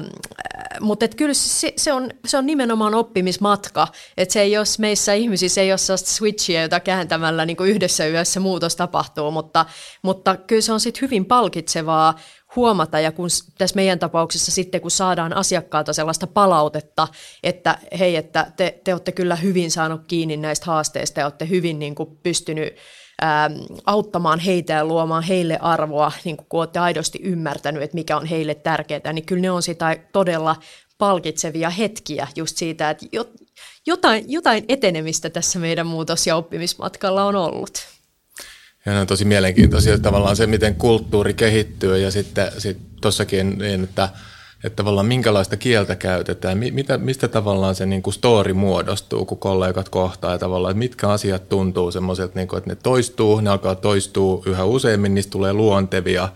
mutta 0.79 1.06
et 1.06 1.15
kyllä 1.15 1.34
se, 1.34 1.74
se, 1.75 1.94
on, 1.94 2.10
se 2.25 2.38
on 2.38 2.46
nimenomaan 2.46 2.96
oppimismatka, 2.96 3.88
että 4.17 4.34
se 4.34 4.41
ei 4.41 4.58
ole 4.58 4.65
meissä 4.79 5.13
ihmisissä, 5.13 5.62
ei 5.62 5.72
ole 5.72 5.77
sellaista 5.77 6.12
switchia, 6.12 6.62
jota 6.62 6.79
kääntämällä 6.79 7.46
niin 7.46 7.58
kuin 7.58 7.70
yhdessä 7.70 8.08
yössä 8.08 8.39
muutos 8.39 8.75
tapahtuu, 8.75 9.32
mutta, 9.32 9.65
mutta 10.01 10.36
kyllä 10.36 10.62
se 10.62 10.74
on 10.74 10.79
sitten 10.79 11.01
hyvin 11.01 11.25
palkitsevaa 11.25 12.15
huomata 12.55 12.99
ja 12.99 13.11
kun 13.11 13.29
tässä 13.57 13.75
meidän 13.75 13.99
tapauksessa 13.99 14.51
sitten 14.51 14.81
kun 14.81 14.91
saadaan 14.91 15.33
asiakkaalta 15.33 15.93
sellaista 15.93 16.27
palautetta, 16.27 17.07
että 17.43 17.77
hei, 17.99 18.15
että 18.15 18.51
te, 18.57 18.81
te 18.83 18.93
olette 18.93 19.12
kyllä 19.12 19.36
hyvin 19.36 19.71
saanut 19.71 20.01
kiinni 20.07 20.38
näistä 20.38 20.65
haasteista 20.65 21.19
ja 21.19 21.25
olette 21.25 21.49
hyvin 21.49 21.79
niin 21.79 21.95
kuin 21.95 22.17
pystynyt 22.23 22.75
ää, 23.21 23.51
auttamaan 23.86 24.39
heitä 24.39 24.73
ja 24.73 24.86
luomaan 24.86 25.23
heille 25.23 25.57
arvoa, 25.62 26.12
niin 26.23 26.38
kun 26.38 26.60
olette 26.60 26.79
aidosti 26.79 27.19
ymmärtänyt, 27.23 27.83
että 27.83 27.95
mikä 27.95 28.17
on 28.17 28.25
heille 28.25 28.55
tärkeää, 28.55 29.13
niin 29.13 29.25
kyllä 29.25 29.41
ne 29.41 29.51
on 29.51 29.63
sitä 29.63 29.97
todella 30.12 30.55
palkitsevia 30.97 31.69
hetkiä 31.69 32.27
just 32.36 32.57
siitä, 32.57 32.89
että 32.89 33.05
jotain, 33.86 34.25
jotain 34.27 34.65
etenemistä 34.69 35.29
tässä 35.29 35.60
meidän 35.60 35.88
muutos- 35.88 36.27
ja 36.27 36.36
oppimismatkalla 36.36 37.23
on 37.23 37.36
ollut. 37.36 37.96
Ja 38.88 38.93
ne 38.93 39.00
on 39.00 39.08
tosi 39.08 39.26
mielenkiintoisia 39.26 39.97
tavallaan 39.97 40.36
se, 40.36 40.47
miten 40.47 40.76
kulttuuri 40.76 41.34
kehittyy 41.34 41.97
ja 41.97 42.12
sitten 42.12 42.52
sit 42.58 42.78
tossakin 43.02 43.58
niin, 43.58 43.84
että– 43.84 44.10
että 44.63 44.76
tavallaan 44.76 45.06
minkälaista 45.06 45.58
kieltä 45.58 45.95
käytetään, 45.95 46.58
mitä, 46.58 46.97
mistä 46.97 47.28
tavallaan 47.28 47.76
se 47.76 47.86
niin 47.86 48.02
kuin 48.02 48.13
story 48.13 48.54
muodostuu, 48.54 49.26
kun 49.26 49.38
kollegat 49.38 49.89
kohtaa 49.89 50.32
ja 50.32 50.38
tavallaan, 50.38 50.71
että 50.71 50.80
mitkä 50.80 51.10
asiat 51.10 51.50
tuntuu 51.50 51.91
semmoiselta, 51.91 52.34
niin 52.36 52.47
kuin, 52.47 52.58
että 52.58 52.69
ne 52.69 52.76
toistuu, 52.76 53.39
ne 53.39 53.50
alkaa 53.50 53.76
toistuu 53.76 54.43
yhä 54.45 54.63
useammin, 54.63 55.13
niistä 55.13 55.32
tulee 55.32 55.54
luontevia. 55.54 56.30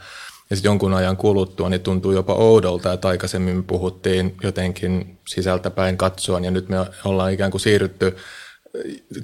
Ja 0.50 0.56
sitten 0.56 0.70
jonkun 0.70 0.94
ajan 0.94 1.18
kuluttua 1.18 1.70
niin 1.70 1.82
tuntuu 1.82 2.12
jopa 2.12 2.34
oudolta, 2.34 2.94
että 2.94 3.08
aikaisemmin 3.08 3.56
me 3.56 3.64
puhuttiin 3.64 4.36
jotenkin 4.44 5.18
sisältäpäin 5.28 5.98
katsoen 5.98 6.44
ja 6.44 6.52
nyt 6.52 6.70
me 6.70 6.78
ollaan 7.06 7.34
ikään 7.34 7.52
kuin 7.52 7.62
siirrytty 7.62 8.16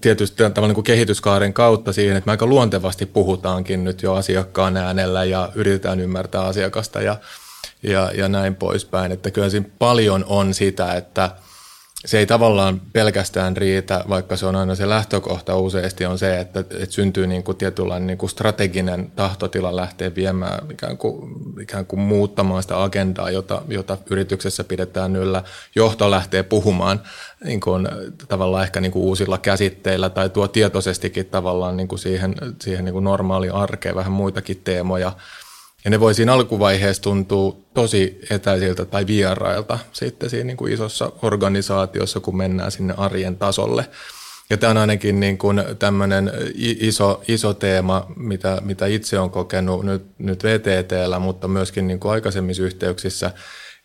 tietysti 0.01 0.37
tavallaan 0.37 0.75
niin 0.75 0.83
kehityskaaren 0.83 1.53
kautta 1.53 1.93
siihen, 1.93 2.17
että 2.17 2.27
me 2.27 2.31
aika 2.31 2.45
luontevasti 2.45 3.05
puhutaankin 3.05 3.83
nyt 3.83 4.01
jo 4.01 4.13
asiakkaan 4.13 4.77
äänellä 4.77 5.23
ja 5.23 5.51
yritetään 5.55 5.99
ymmärtää 5.99 6.41
asiakasta 6.41 7.01
ja 7.01 7.17
ja, 7.83 8.11
ja 8.15 8.27
näin 8.27 8.55
poispäin. 8.55 9.11
Että 9.11 9.31
kyllä 9.31 9.49
siinä 9.49 9.69
paljon 9.79 10.25
on 10.27 10.53
sitä, 10.53 10.93
että 10.93 11.31
se 12.05 12.19
ei 12.19 12.25
tavallaan 12.25 12.81
pelkästään 12.93 13.57
riitä, 13.57 14.03
vaikka 14.09 14.35
se 14.37 14.45
on 14.45 14.55
aina 14.55 14.75
se 14.75 14.89
lähtökohta 14.89 15.57
useasti 15.57 16.05
on 16.05 16.17
se, 16.17 16.39
että, 16.39 16.59
että 16.59 16.85
syntyy 16.89 17.27
niin 17.27 17.43
kuin 17.43 17.57
tietynlainen 17.57 18.07
niin 18.07 18.17
kuin 18.17 18.29
strateginen 18.29 19.11
tahtotila 19.15 19.75
lähteä 19.75 20.15
viemään 20.15 20.71
ikään 20.71 20.97
kuin, 20.97 21.33
ikään 21.61 21.85
kuin 21.85 21.99
muuttamaan 21.99 22.61
sitä 22.61 22.83
agendaa, 22.83 23.31
jota, 23.31 23.61
jota 23.67 23.97
yrityksessä 24.09 24.63
pidetään 24.63 25.15
yllä. 25.15 25.43
Johto 25.75 26.11
lähtee 26.11 26.43
puhumaan 26.43 27.01
niin 27.43 27.59
kuin, 27.59 27.87
tavallaan 28.27 28.63
ehkä 28.63 28.81
niin 28.81 28.91
kuin 28.91 29.03
uusilla 29.03 29.37
käsitteillä 29.37 30.09
tai 30.09 30.29
tuo 30.29 30.47
tietoisestikin 30.47 31.25
tavallaan 31.25 31.77
niin 31.77 31.87
kuin 31.87 31.99
siihen, 31.99 32.35
siihen 32.61 32.85
niin 32.85 32.93
kuin 32.93 33.03
normaaliin 33.03 33.53
arkeen 33.53 33.95
vähän 33.95 34.11
muitakin 34.11 34.61
teemoja– 34.63 35.11
ja 35.85 35.91
ne 35.91 35.99
voi 35.99 36.13
siinä 36.13 36.33
alkuvaiheessa 36.33 37.03
tuntua 37.03 37.57
tosi 37.73 38.19
etäisiltä 38.29 38.85
tai 38.85 39.07
vierailta 39.07 39.79
sitten 39.91 40.29
siinä 40.29 40.43
niin 40.43 40.57
kuin 40.57 40.73
isossa 40.73 41.11
organisaatiossa, 41.21 42.19
kun 42.19 42.37
mennään 42.37 42.71
sinne 42.71 42.93
arjen 42.97 43.37
tasolle. 43.37 43.89
Ja 44.49 44.57
tämä 44.57 44.71
on 44.71 44.77
ainakin 44.77 45.19
niin 45.19 45.37
kuin 45.37 45.63
tämmöinen 45.79 46.31
iso, 46.55 47.21
iso 47.27 47.53
teema, 47.53 48.05
mitä, 48.15 48.61
mitä 48.65 48.85
itse 48.85 49.19
olen 49.19 49.29
kokenut 49.29 49.85
nyt, 49.85 50.05
nyt 50.17 50.43
VTTllä, 50.43 51.19
mutta 51.19 51.47
myöskin 51.47 51.87
niin 51.87 51.99
kuin 51.99 52.11
aikaisemmissa 52.11 52.63
yhteyksissä, 52.63 53.31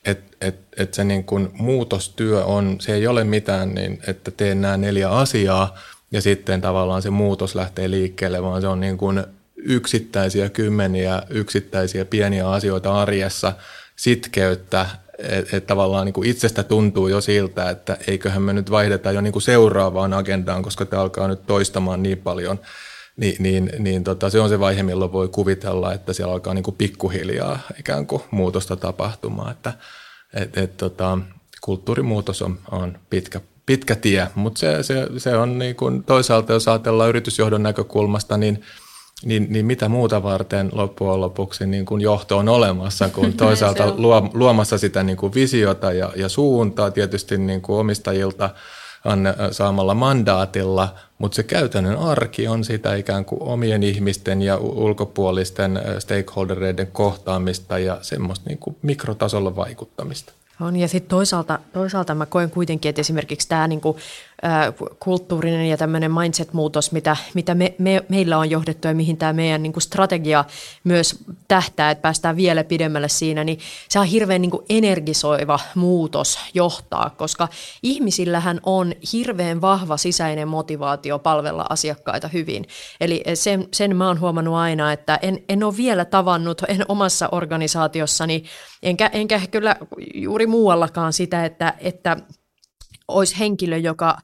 että 0.05 0.37
et, 0.40 0.57
et 0.76 0.94
se 0.94 1.05
niin 1.05 1.24
kuin 1.24 1.48
muutostyö 1.52 2.44
on, 2.44 2.76
se 2.81 2.94
ei 2.94 3.07
ole 3.07 3.24
mitään, 3.24 3.74
niin, 3.74 3.98
että 4.07 4.31
teen 4.31 4.61
nämä 4.61 4.76
neljä 4.76 5.11
asiaa 5.11 5.78
ja 6.12 6.22
sitten 6.22 6.61
tavallaan 6.61 7.02
se 7.02 7.11
muutos 7.11 7.55
lähtee 7.55 7.90
liikkeelle, 7.90 8.42
vaan 8.42 8.61
se 8.61 8.68
on 8.68 8.81
niin 8.81 8.98
kuin 8.98 9.24
yksittäisiä 9.64 10.48
kymmeniä 10.48 11.22
yksittäisiä 11.31 12.05
pieniä 12.05 12.51
asioita 12.51 13.01
arjessa, 13.01 13.53
sitkeyttä, 13.96 14.87
että 15.18 15.57
et 15.57 15.66
tavallaan 15.66 16.07
niin 16.07 16.12
kuin 16.12 16.29
itsestä 16.29 16.62
tuntuu 16.62 17.09
jo 17.09 17.20
siltä, 17.20 17.70
että 17.70 17.98
eiköhän 18.07 18.42
me 18.42 18.53
nyt 18.53 18.70
vaihdeta 18.70 19.12
jo 19.12 19.20
niin 19.20 19.33
kuin 19.33 19.42
seuraavaan 19.42 20.12
agendaan, 20.12 20.62
koska 20.62 20.85
tämä 20.85 21.03
alkaa 21.03 21.29
nyt 21.29 21.46
toistamaan 21.46 22.03
niin 22.03 22.18
paljon, 22.18 22.61
Ni, 23.16 23.37
niin, 23.38 23.72
niin 23.79 24.05
tota, 24.05 24.31
se 24.31 24.40
on 24.40 24.48
se 24.48 24.61
vaihe, 24.61 24.83
milloin 24.83 25.12
voi 25.12 25.29
kuvitella, 25.29 25.92
että 25.92 26.12
siellä 26.12 26.33
alkaa 26.33 26.55
niin 26.55 26.62
kuin 26.62 26.77
pikkuhiljaa 26.77 27.59
ikään 27.79 28.07
kuin 28.07 28.22
muutosta 28.31 28.77
tapahtumaan, 28.77 29.51
että 29.51 29.72
et, 30.35 30.59
et, 30.59 30.77
tota, 30.77 31.18
kulttuurimuutos 31.61 32.42
on, 32.42 32.59
on 32.70 32.98
pitkä, 33.11 33.40
pitkä 33.66 33.96
tie, 33.96 34.29
mutta 34.35 34.59
se, 34.59 34.83
se, 34.83 35.07
se 35.18 35.37
on 35.37 35.59
niin 35.59 35.77
kuin 35.77 36.05
toisaalta, 36.05 36.53
jos 36.53 36.68
ajatellaan 36.68 37.09
yritysjohdon 37.09 37.62
näkökulmasta, 37.62 38.37
niin– 38.37 38.62
niin, 39.24 39.46
niin 39.50 39.66
mitä 39.66 39.88
muuta 39.88 40.22
varten 40.22 40.68
loppujen 40.72 41.20
lopuksi 41.20 41.66
niin 41.66 41.87
kuin 41.87 42.00
johto 42.00 42.38
on 42.38 42.48
olemassa, 42.48 43.08
kun 43.08 43.32
toisaalta 43.46 43.94
luo, 43.96 44.30
luomassa 44.35 44.78
sitä 44.78 45.02
niin 45.02 45.16
kuin 45.16 45.35
visiota 45.35 45.92
ja, 45.92 46.12
ja 46.16 46.28
suuntaa 46.28 46.90
tietysti 46.90 47.38
niin 47.38 47.62
kuin 47.62 47.78
omistajilta 47.78 48.50
anne, 49.04 49.35
saamalla 49.50 49.94
mandaatilla, 49.94 50.94
mutta 51.18 51.37
se 51.37 51.42
käytännön 51.42 51.96
arki 51.96 52.48
on 52.48 52.64
sitä 52.64 52.94
ikään 52.94 53.24
kuin 53.24 53.42
omien 53.42 53.82
ihmisten 53.82 54.42
ja 54.42 54.56
ulkopuolisten 54.56 55.80
stakeholdereiden 55.98 56.87
kohtaamista 56.87 57.78
ja 57.78 57.98
semmoista 58.02 58.48
niin 58.48 58.58
kuin 58.58 58.76
mikrotasolla 58.82 59.56
vaikuttamista. 59.56 60.32
On, 60.61 60.76
ja 60.76 60.88
sitten 60.88 61.11
toisaalta, 61.11 61.58
toisaalta 61.72 62.14
mä 62.14 62.26
koen 62.26 62.50
kuitenkin, 62.50 62.88
että 62.88 63.00
esimerkiksi 63.00 63.48
tämä 63.48 63.68
niinku, 63.68 63.96
kulttuurinen 64.98 65.68
ja 65.68 65.76
tämmöinen 65.76 66.12
mindset-muutos, 66.14 66.92
mitä, 66.92 67.16
mitä 67.35 67.55
me, 67.55 67.74
me, 67.78 68.05
meillä 68.09 68.38
on 68.38 68.50
johdettu 68.50 68.88
ja 68.88 68.94
mihin 68.94 69.16
tämä 69.16 69.33
meidän 69.33 69.62
niinku 69.62 69.81
strategia 69.81 70.44
myös 70.85 71.24
tähtää, 71.48 71.90
että 71.90 72.02
päästään 72.02 72.37
vielä 72.37 72.64
pidemmälle 72.64 73.09
siinä, 73.09 73.44
niin 73.44 73.59
se 73.88 73.98
on 73.98 74.07
hirveän 74.07 74.42
niinku 74.42 74.64
energisoiva 74.68 75.61
muutos 75.74 76.38
johtaa, 76.55 77.11
koska 77.16 77.48
ihmisillähän 77.83 78.61
on 78.62 78.92
hirveän 79.12 79.61
vahva 79.61 79.96
sisäinen 79.96 80.48
motivaatio 80.48 81.18
palvella 81.18 81.66
asiakkaita 81.68 82.28
hyvin. 82.28 82.66
Eli 83.00 83.22
sen, 83.35 83.68
sen 83.72 83.96
mä 83.96 84.07
oon 84.09 84.20
huomannut 84.20 84.55
aina, 84.55 84.92
että 84.92 85.18
en, 85.22 85.42
en 85.48 85.64
ole 85.64 85.76
vielä 85.76 86.05
tavannut, 86.05 86.62
en 86.68 86.85
omassa 86.88 87.28
organisaatiossani, 87.33 88.44
enkä, 88.83 89.07
enkä 89.12 89.40
kyllä 89.50 89.76
juuri 90.14 90.46
muuallakaan 90.46 91.12
sitä, 91.12 91.44
että, 91.44 91.74
että 91.78 92.16
olisi 93.08 93.38
henkilö, 93.38 93.76
joka 93.76 94.18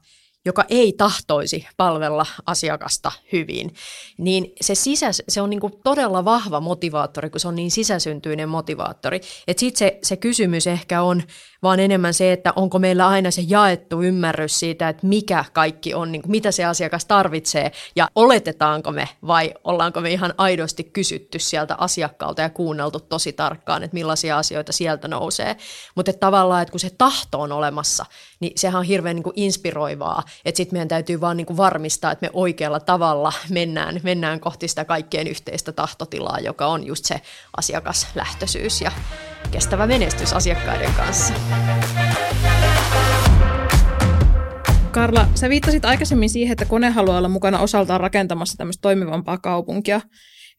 joka 0.45 0.65
ei 0.69 0.93
tahtoisi 0.93 1.67
palvella 1.77 2.25
asiakasta 2.45 3.11
hyvin, 3.31 3.73
niin 4.17 4.53
se, 4.61 4.75
sisä, 4.75 5.09
se 5.27 5.41
on 5.41 5.49
niin 5.49 5.59
kuin 5.59 5.73
todella 5.83 6.25
vahva 6.25 6.59
motivaattori, 6.59 7.29
kun 7.29 7.39
se 7.39 7.47
on 7.47 7.55
niin 7.55 7.71
sisäsyntyinen 7.71 8.49
motivaattori. 8.49 9.21
Sitten 9.57 9.79
se, 9.79 9.99
se 10.03 10.17
kysymys 10.17 10.67
ehkä 10.67 11.01
on 11.01 11.23
vaan 11.63 11.79
enemmän 11.79 12.13
se, 12.13 12.33
että 12.33 12.53
onko 12.55 12.79
meillä 12.79 13.07
aina 13.07 13.31
se 13.31 13.41
jaettu 13.47 14.01
ymmärrys 14.01 14.59
siitä, 14.59 14.89
että 14.89 15.07
mikä 15.07 15.45
kaikki 15.53 15.93
on, 15.93 16.11
niin 16.11 16.21
kuin 16.21 16.31
mitä 16.31 16.51
se 16.51 16.65
asiakas 16.65 17.05
tarvitsee 17.05 17.71
ja 17.95 18.07
oletetaanko 18.15 18.91
me 18.91 19.09
vai 19.27 19.53
ollaanko 19.63 20.01
me 20.01 20.11
ihan 20.11 20.33
aidosti 20.37 20.83
kysytty 20.83 21.39
sieltä 21.39 21.75
asiakkaalta 21.77 22.41
ja 22.41 22.49
kuunneltu 22.49 22.99
tosi 22.99 23.33
tarkkaan, 23.33 23.83
että 23.83 23.95
millaisia 23.95 24.37
asioita 24.37 24.71
sieltä 24.71 25.07
nousee. 25.07 25.55
Mutta 25.95 26.13
tavallaan, 26.13 26.61
että 26.61 26.71
kun 26.71 26.79
se 26.79 26.89
tahto 26.97 27.41
on 27.41 27.51
olemassa, 27.51 28.05
niin 28.39 28.51
sehän 28.55 28.79
on 28.79 28.85
hirveän 28.85 29.15
niin 29.15 29.23
kuin 29.23 29.33
inspiroivaa, 29.35 30.23
että 30.45 30.57
sitten 30.57 30.75
meidän 30.75 30.87
täytyy 30.87 31.21
vaan 31.21 31.37
niin 31.37 31.47
kuin 31.47 31.57
varmistaa, 31.57 32.11
että 32.11 32.25
me 32.25 32.29
oikealla 32.33 32.79
tavalla 32.79 33.33
mennään, 33.49 33.99
mennään 34.03 34.39
kohti 34.39 34.67
sitä 34.67 34.85
kaikkien 34.85 35.27
yhteistä 35.27 35.71
tahtotilaa, 35.71 36.39
joka 36.39 36.67
on 36.67 36.87
just 36.87 37.05
se 37.05 37.21
asiakaslähtöisyys 37.57 38.81
ja 38.81 38.91
kestävä 39.51 39.87
menestys 39.87 40.33
asiakkaiden 40.33 40.93
kanssa. 40.93 41.33
Karla, 44.91 45.27
sä 45.35 45.49
viittasit 45.49 45.85
aikaisemmin 45.85 46.29
siihen, 46.29 46.51
että 46.51 46.65
kone 46.65 46.89
haluaa 46.89 47.17
olla 47.17 47.29
mukana 47.29 47.59
osaltaan 47.59 47.99
rakentamassa 47.99 48.57
tämmöistä 48.57 48.81
toimivampaa 48.81 49.37
kaupunkia. 49.37 50.01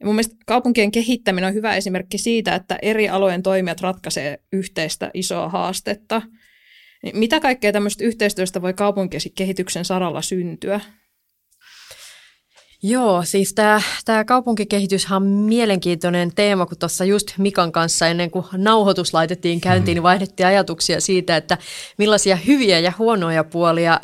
Ja 0.00 0.06
mun 0.06 0.14
mielestä 0.14 0.36
kaupunkien 0.46 0.90
kehittäminen 0.90 1.48
on 1.48 1.54
hyvä 1.54 1.76
esimerkki 1.76 2.18
siitä, 2.18 2.54
että 2.54 2.78
eri 2.82 3.08
alojen 3.08 3.42
toimijat 3.42 3.80
ratkaisee 3.80 4.38
yhteistä 4.52 5.10
isoa 5.14 5.48
haastetta. 5.48 6.22
Niin 7.02 7.18
mitä 7.18 7.40
kaikkea 7.40 7.72
tämmöistä 7.72 8.04
yhteistyöstä 8.04 8.62
voi 8.62 8.74
kaupunkikehityksen 8.74 9.84
saralla 9.84 10.22
syntyä? 10.22 10.80
Joo, 12.82 13.22
siis 13.24 13.54
tämä, 13.54 13.80
kaupunkikehitys 14.26 15.12
on 15.12 15.22
mielenkiintoinen 15.22 16.32
teema, 16.34 16.66
kun 16.66 16.78
tuossa 16.78 17.04
just 17.04 17.32
Mikan 17.38 17.72
kanssa 17.72 18.06
ennen 18.06 18.30
kuin 18.30 18.44
nauhoitus 18.52 19.14
laitettiin 19.14 19.60
käyntiin, 19.60 19.94
niin 19.94 20.02
vaihdettiin 20.02 20.46
ajatuksia 20.46 21.00
siitä, 21.00 21.36
että 21.36 21.58
millaisia 21.98 22.36
hyviä 22.36 22.78
ja 22.78 22.92
huonoja 22.98 23.44
puolia 23.44 24.00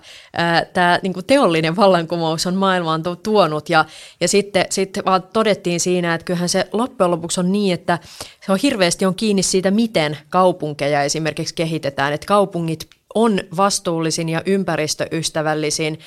tämä 0.72 0.98
niin 1.02 1.12
kuin 1.12 1.26
teollinen 1.26 1.76
vallankumous 1.76 2.46
on 2.46 2.54
maailmaan 2.54 3.02
tuonut. 3.22 3.68
Ja, 3.68 3.84
ja 4.20 4.28
sitten, 4.28 4.66
sitten 4.70 5.04
vaan 5.04 5.22
todettiin 5.32 5.80
siinä, 5.80 6.14
että 6.14 6.24
kyllähän 6.24 6.48
se 6.48 6.68
loppujen 6.72 7.10
lopuksi 7.10 7.40
on 7.40 7.52
niin, 7.52 7.74
että 7.74 7.98
se 8.46 8.52
on 8.52 8.58
hirveästi 8.62 9.06
on 9.06 9.14
kiinni 9.14 9.42
siitä, 9.42 9.70
miten 9.70 10.18
kaupunkeja 10.28 11.02
esimerkiksi 11.02 11.54
kehitetään, 11.54 12.12
että 12.12 12.26
kaupungit 12.26 12.88
on 13.14 13.40
vastuullisin 13.56 14.28
ja 14.28 14.42
ympäristöystävällisin 14.46 15.98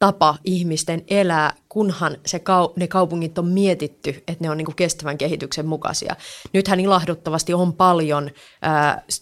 tapa 0.00 0.36
ihmisten 0.44 1.02
elää, 1.08 1.52
kunhan 1.68 2.16
se 2.26 2.38
kau- 2.38 2.72
ne 2.76 2.88
kaupungit 2.88 3.38
on 3.38 3.46
mietitty, 3.46 4.10
että 4.10 4.44
ne 4.44 4.50
on 4.50 4.56
niinku 4.56 4.72
kestävän 4.76 5.18
kehityksen 5.18 5.66
mukaisia. 5.66 6.16
Nythän 6.52 6.80
ilahduttavasti 6.80 7.54
on 7.54 7.72
paljon, 7.72 8.30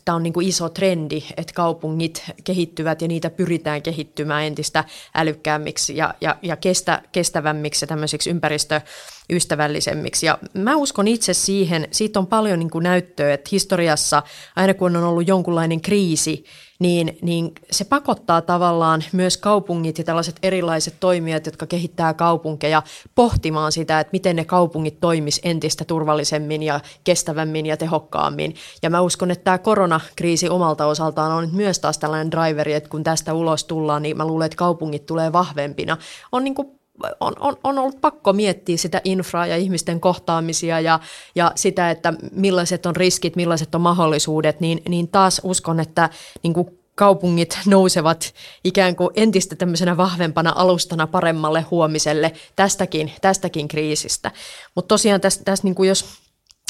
tämä 0.04 0.16
on 0.16 0.22
niinku 0.22 0.40
iso 0.40 0.68
trendi, 0.68 1.22
että 1.36 1.52
kaupungit 1.54 2.24
kehittyvät 2.44 3.02
ja 3.02 3.08
niitä 3.08 3.30
pyritään 3.30 3.82
kehittymään 3.82 4.44
entistä 4.44 4.84
älykkäämmiksi 5.14 5.96
ja, 5.96 6.14
ja, 6.20 6.36
ja 6.42 6.56
kestä, 6.56 7.02
kestävämmiksi 7.12 7.82
ja 7.82 7.86
tämmöisiksi 7.86 8.30
ympäristöystävällisemmiksi. 8.30 10.26
Ja 10.26 10.38
mä 10.54 10.76
uskon 10.76 11.08
itse 11.08 11.34
siihen, 11.34 11.88
siitä 11.90 12.18
on 12.18 12.26
paljon 12.26 12.58
niinku 12.58 12.80
näyttöä, 12.80 13.32
että 13.32 13.48
historiassa 13.52 14.22
aina 14.56 14.74
kun 14.74 14.96
on 14.96 15.04
ollut 15.04 15.28
jonkunlainen 15.28 15.80
kriisi, 15.80 16.44
niin, 16.78 17.18
niin 17.22 17.52
se 17.70 17.84
pakottaa 17.84 18.40
tavallaan 18.42 19.04
myös 19.12 19.36
kaupungit 19.36 19.98
ja 19.98 20.04
tällaiset 20.04 20.36
erilaiset 20.42 20.94
toimijat, 21.00 21.46
jotka 21.46 21.66
kehittää 21.66 22.14
kaupunkeja, 22.14 22.82
pohtimaan 23.14 23.72
sitä, 23.72 24.00
että 24.00 24.12
miten 24.12 24.36
ne 24.36 24.44
kaupungit 24.44 25.00
toimis 25.00 25.40
entistä 25.42 25.84
turvallisemmin 25.84 26.62
ja 26.62 26.80
kestävämmin 27.04 27.66
ja 27.66 27.76
tehokkaammin. 27.76 28.54
Ja 28.82 28.90
mä 28.90 29.00
uskon, 29.00 29.30
että 29.30 29.44
tämä 29.44 29.58
koronakriisi 29.58 30.48
omalta 30.48 30.86
osaltaan 30.86 31.32
on 31.32 31.48
myös 31.52 31.78
taas 31.78 31.98
tällainen 31.98 32.30
driveri, 32.30 32.72
että 32.72 32.90
kun 32.90 33.04
tästä 33.04 33.34
ulos 33.34 33.64
tullaan, 33.64 34.02
niin 34.02 34.16
mä 34.16 34.26
luulen, 34.26 34.46
että 34.46 34.56
kaupungit 34.56 35.06
tulee 35.06 35.32
vahvempina. 35.32 35.96
On 36.32 36.44
niin 36.44 36.54
kuin 36.54 36.77
on, 37.20 37.34
on, 37.40 37.56
on 37.64 37.78
ollut 37.78 38.00
pakko 38.00 38.32
miettiä 38.32 38.76
sitä 38.76 39.00
infraa 39.04 39.46
ja 39.46 39.56
ihmisten 39.56 40.00
kohtaamisia 40.00 40.80
ja, 40.80 41.00
ja 41.34 41.52
sitä, 41.54 41.90
että 41.90 42.14
millaiset 42.32 42.86
on 42.86 42.96
riskit, 42.96 43.36
millaiset 43.36 43.74
on 43.74 43.80
mahdollisuudet, 43.80 44.60
niin, 44.60 44.82
niin 44.88 45.08
taas 45.08 45.40
uskon, 45.44 45.80
että 45.80 46.10
niin 46.42 46.54
kuin 46.54 46.78
kaupungit 46.94 47.58
nousevat 47.66 48.34
ikään 48.64 48.96
kuin 48.96 49.10
entistä 49.14 49.56
tämmöisenä 49.56 49.96
vahvempana 49.96 50.52
alustana 50.56 51.06
paremmalle 51.06 51.60
huomiselle 51.70 52.32
tästäkin, 52.56 53.12
tästäkin 53.20 53.68
kriisistä. 53.68 54.30
Mutta 54.74 54.88
tosiaan 54.88 55.20
tässä, 55.20 55.44
tässä 55.44 55.64
niin 55.64 55.74
kuin 55.74 55.88
jos 55.88 56.04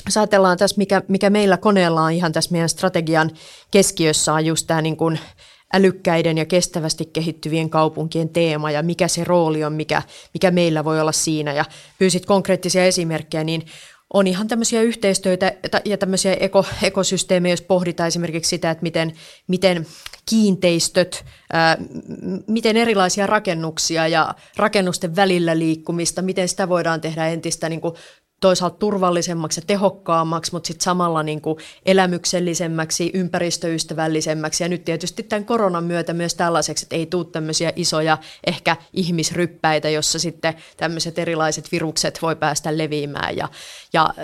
jos 0.06 0.16
ajatellaan 0.16 0.58
tässä, 0.58 0.78
mikä, 0.78 1.02
mikä 1.08 1.30
meillä 1.30 1.56
koneella 1.56 2.02
on 2.02 2.12
ihan 2.12 2.32
tässä 2.32 2.52
meidän 2.52 2.68
strategian 2.68 3.30
keskiössä 3.70 4.34
on 4.34 4.46
just 4.46 4.66
tämä 4.66 4.82
niin 4.82 4.96
kuin 4.96 5.18
älykkäiden 5.74 6.38
ja 6.38 6.44
kestävästi 6.44 7.04
kehittyvien 7.04 7.70
kaupunkien 7.70 8.28
teema 8.28 8.70
ja 8.70 8.82
mikä 8.82 9.08
se 9.08 9.24
rooli 9.24 9.64
on, 9.64 9.72
mikä, 9.72 10.02
mikä 10.34 10.50
meillä 10.50 10.84
voi 10.84 11.00
olla 11.00 11.12
siinä. 11.12 11.52
Ja 11.52 11.64
pyysit 11.98 12.26
konkreettisia 12.26 12.84
esimerkkejä, 12.84 13.44
niin 13.44 13.62
on 14.14 14.26
ihan 14.26 14.48
tämmöisiä 14.48 14.82
yhteistyötä 14.82 15.52
ja 15.84 15.98
tämmöisiä 15.98 16.34
eko, 16.40 16.64
ekosysteemejä, 16.82 17.52
jos 17.52 17.62
pohditaan 17.62 18.06
esimerkiksi 18.06 18.48
sitä, 18.48 18.70
että 18.70 18.82
miten, 18.82 19.12
miten 19.46 19.86
kiinteistöt, 20.30 21.24
ää, 21.52 21.78
miten 22.46 22.76
erilaisia 22.76 23.26
rakennuksia 23.26 24.08
ja 24.08 24.34
rakennusten 24.56 25.16
välillä 25.16 25.58
liikkumista, 25.58 26.22
miten 26.22 26.48
sitä 26.48 26.68
voidaan 26.68 27.00
tehdä 27.00 27.28
entistä 27.28 27.68
niin 27.68 27.80
kuin 27.80 27.94
toisaalta 28.40 28.76
turvallisemmaksi 28.76 29.60
ja 29.60 29.64
tehokkaammaksi, 29.66 30.52
mutta 30.52 30.66
sitten 30.66 30.84
samalla 30.84 31.22
niin 31.22 31.40
kuin 31.40 31.58
elämyksellisemmäksi, 31.86 33.10
ympäristöystävällisemmäksi. 33.14 34.64
Ja 34.64 34.68
nyt 34.68 34.84
tietysti 34.84 35.22
tämän 35.22 35.44
koronan 35.44 35.84
myötä 35.84 36.12
myös 36.12 36.34
tällaiseksi, 36.34 36.84
että 36.84 36.96
ei 36.96 37.06
tule 37.06 37.24
tämmöisiä 37.24 37.72
isoja 37.76 38.18
ehkä 38.46 38.76
ihmisryppäitä, 38.92 39.88
jossa 39.88 40.18
sitten 40.18 40.54
tämmöiset 40.76 41.18
erilaiset 41.18 41.72
virukset 41.72 42.18
voi 42.22 42.36
päästä 42.36 42.78
leviämään. 42.78 43.36
Ja, 43.36 43.48
ja 43.92 44.14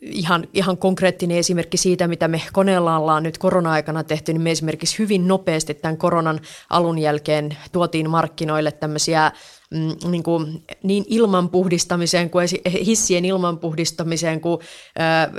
ihan, 0.00 0.48
ihan 0.52 0.78
konkreettinen 0.78 1.38
esimerkki 1.38 1.76
siitä, 1.76 2.08
mitä 2.08 2.28
me 2.28 2.42
koneella 2.52 2.98
ollaan 2.98 3.22
nyt 3.22 3.38
korona-aikana 3.38 4.04
tehty, 4.04 4.32
niin 4.32 4.42
me 4.42 4.50
esimerkiksi 4.50 4.98
hyvin 4.98 5.28
nopeasti 5.28 5.74
tämän 5.74 5.96
koronan 5.96 6.40
alun 6.70 6.98
jälkeen 6.98 7.56
tuotiin 7.72 8.10
markkinoille 8.10 8.72
tämmöisiä 8.72 9.32
mm, 9.70 10.10
niin, 10.10 10.22
kuin, 10.22 10.64
niin 10.82 11.04
ilman 11.08 11.48
puhdistamiseen 11.48 12.30
kuin 12.30 12.48
hissien 12.86 13.24
ilman 13.24 13.58
puhdistamiseen 13.58 14.40
kuin 14.40 14.60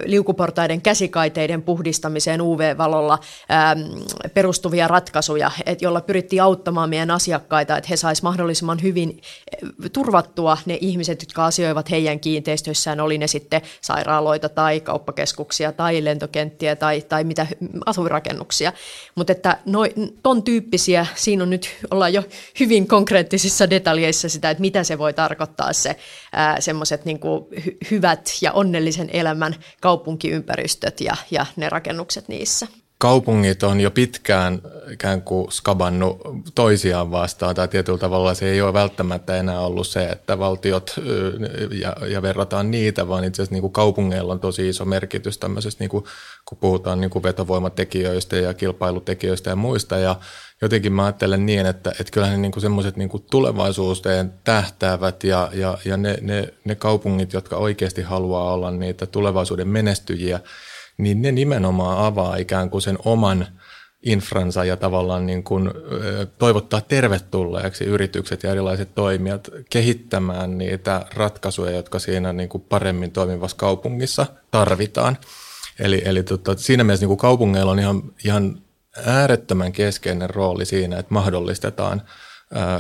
liukuportaiden 0.06 0.82
käsikaiteiden 0.82 1.62
puhdistamiseen 1.62 2.42
UV-valolla 2.42 3.20
perustuvia 4.34 4.88
ratkaisuja, 4.88 5.52
et, 5.66 5.82
jolla 5.82 6.02
pyrittiin 6.02 6.44
auttamaan 6.44 6.90
meidän 6.90 7.12
asiakkaita, 7.12 7.78
että 7.78 7.88
he 7.90 7.98
saisivat 7.98 8.24
mahdollisimman 8.24 8.82
hyvin 8.82 9.22
turvattua 9.94 10.58
ne 10.66 10.78
ihmiset, 10.82 11.22
jotka 11.22 11.46
asioivat 11.46 11.92
heidän 11.92 12.20
kiinteistöissään, 12.20 13.00
oli 13.00 13.18
ne 13.18 13.28
sitten 13.28 13.62
sairaaloita 13.82 14.50
tai 14.50 14.80
kauppakeskuksia 14.80 15.72
tai 15.72 16.04
lentokenttiä 16.04 16.76
tai, 16.76 17.02
tai 17.02 17.24
mitä 17.24 17.48
asuinrakennuksia. 17.86 18.74
Mutta 19.16 19.32
että 19.32 19.58
noi, 19.66 19.94
ton 20.24 20.44
tyyppisiä, 20.44 21.06
siinä 21.16 21.44
on 21.44 21.50
nyt, 21.50 21.70
ollaan 21.92 22.14
jo 22.14 22.24
hyvin 22.60 22.88
konkreettisissa 22.88 23.70
detaljeissa 23.70 24.19
mietittäessä 24.20 24.30
sitä, 24.30 24.50
että 24.50 24.62
mitä 24.62 24.84
se 24.84 24.98
voi 24.98 25.14
tarkoittaa 25.14 25.74
se 25.74 25.96
semmoiset 26.60 27.06
niin 27.06 27.20
hy- 27.56 27.78
hyvät 27.92 28.30
ja 28.42 28.52
onnellisen 28.52 29.10
elämän 29.14 29.56
kaupunkiympäristöt 29.82 31.02
ja, 31.02 31.16
ja 31.32 31.46
ne 31.56 31.70
rakennukset 31.70 32.28
niissä. 32.28 32.68
Kaupungit 33.00 33.64
on 33.64 33.80
jo 33.80 33.92
pitkään 33.92 34.62
ikään 34.92 35.22
kuin 35.22 35.52
skabannut 35.52 36.22
toisiaan 36.56 37.12
vastaan, 37.12 37.56
tai 37.56 37.68
tietyllä 37.68 37.98
tavalla 37.98 38.34
se 38.34 38.50
ei 38.50 38.62
ole 38.62 38.74
välttämättä 38.74 39.36
enää 39.36 39.60
ollut 39.60 39.88
se, 39.88 40.06
että 40.06 40.40
valtiot 40.40 40.96
ja, 41.82 41.96
ja 42.08 42.22
verrataan 42.22 42.72
niitä, 42.72 43.08
vaan 43.08 43.24
itse 43.24 43.42
asiassa 43.42 43.54
niin 43.54 43.62
kuin 43.62 43.74
kaupungeilla 43.74 44.34
on 44.34 44.40
tosi 44.40 44.70
iso 44.70 44.86
merkitys 44.86 45.38
tämmöisestä, 45.38 45.84
niin 45.84 45.90
kuin, 45.90 46.04
kun 46.46 46.58
puhutaan 46.58 47.02
niin 47.02 47.10
kuin 47.10 47.24
vetovoimatekijöistä 47.24 48.36
ja 48.36 48.54
kilpailutekijöistä 48.54 49.50
ja 49.50 49.56
muista, 49.56 49.98
ja 49.98 50.16
jotenkin 50.62 50.94
mä 50.94 51.06
ajattelen 51.06 51.46
niin, 51.46 51.66
että, 51.66 51.90
että 51.90 52.12
kyllähän 52.12 52.42
niin 52.42 52.62
semmoiset 52.62 52.98
niin 52.98 53.10
tulevaisuuteen 53.32 54.34
tähtäävät 54.44 55.24
ja, 55.24 55.50
ja, 55.54 55.78
ja 55.86 55.98
ne, 55.98 56.18
ne, 56.22 56.54
ne 56.66 56.76
kaupungit, 56.76 57.34
jotka 57.34 57.58
oikeasti 57.58 58.02
haluaa 58.02 58.54
olla 58.54 58.72
niitä 58.72 59.06
tulevaisuuden 59.06 59.68
menestyjiä, 59.68 60.40
niin 61.00 61.22
ne 61.22 61.32
nimenomaan 61.32 62.06
avaa 62.06 62.36
ikään 62.36 62.70
kuin 62.70 62.82
sen 62.82 62.98
oman 63.06 63.48
infransa 64.04 64.66
ja 64.66 64.78
tavallaan 64.78 65.26
niin 65.26 65.44
kuin 65.44 65.72
toivottaa 66.38 66.82
tervetulleeksi 66.82 67.84
yritykset 67.84 68.44
ja 68.44 68.52
erilaiset 68.52 68.96
toimijat 68.96 69.50
kehittämään 69.70 70.58
niitä 70.58 71.06
ratkaisuja, 71.14 71.72
jotka 71.72 72.00
siinä 72.00 72.34
niin 72.34 72.50
kuin 72.50 72.64
paremmin 72.70 73.12
toimivassa 73.12 73.58
kaupungissa 73.58 74.26
tarvitaan. 74.52 75.18
Eli, 75.80 76.02
eli 76.06 76.24
tota, 76.24 76.56
siinä 76.58 76.84
mielessä 76.84 77.04
niin 77.04 77.08
kuin 77.10 77.18
kaupungeilla 77.18 77.72
on 77.72 77.80
ihan, 77.80 78.04
ihan 78.26 78.62
äärettömän 79.06 79.72
keskeinen 79.72 80.30
rooli 80.30 80.66
siinä, 80.66 81.00
että 81.00 81.14
mahdollistetaan 81.14 82.02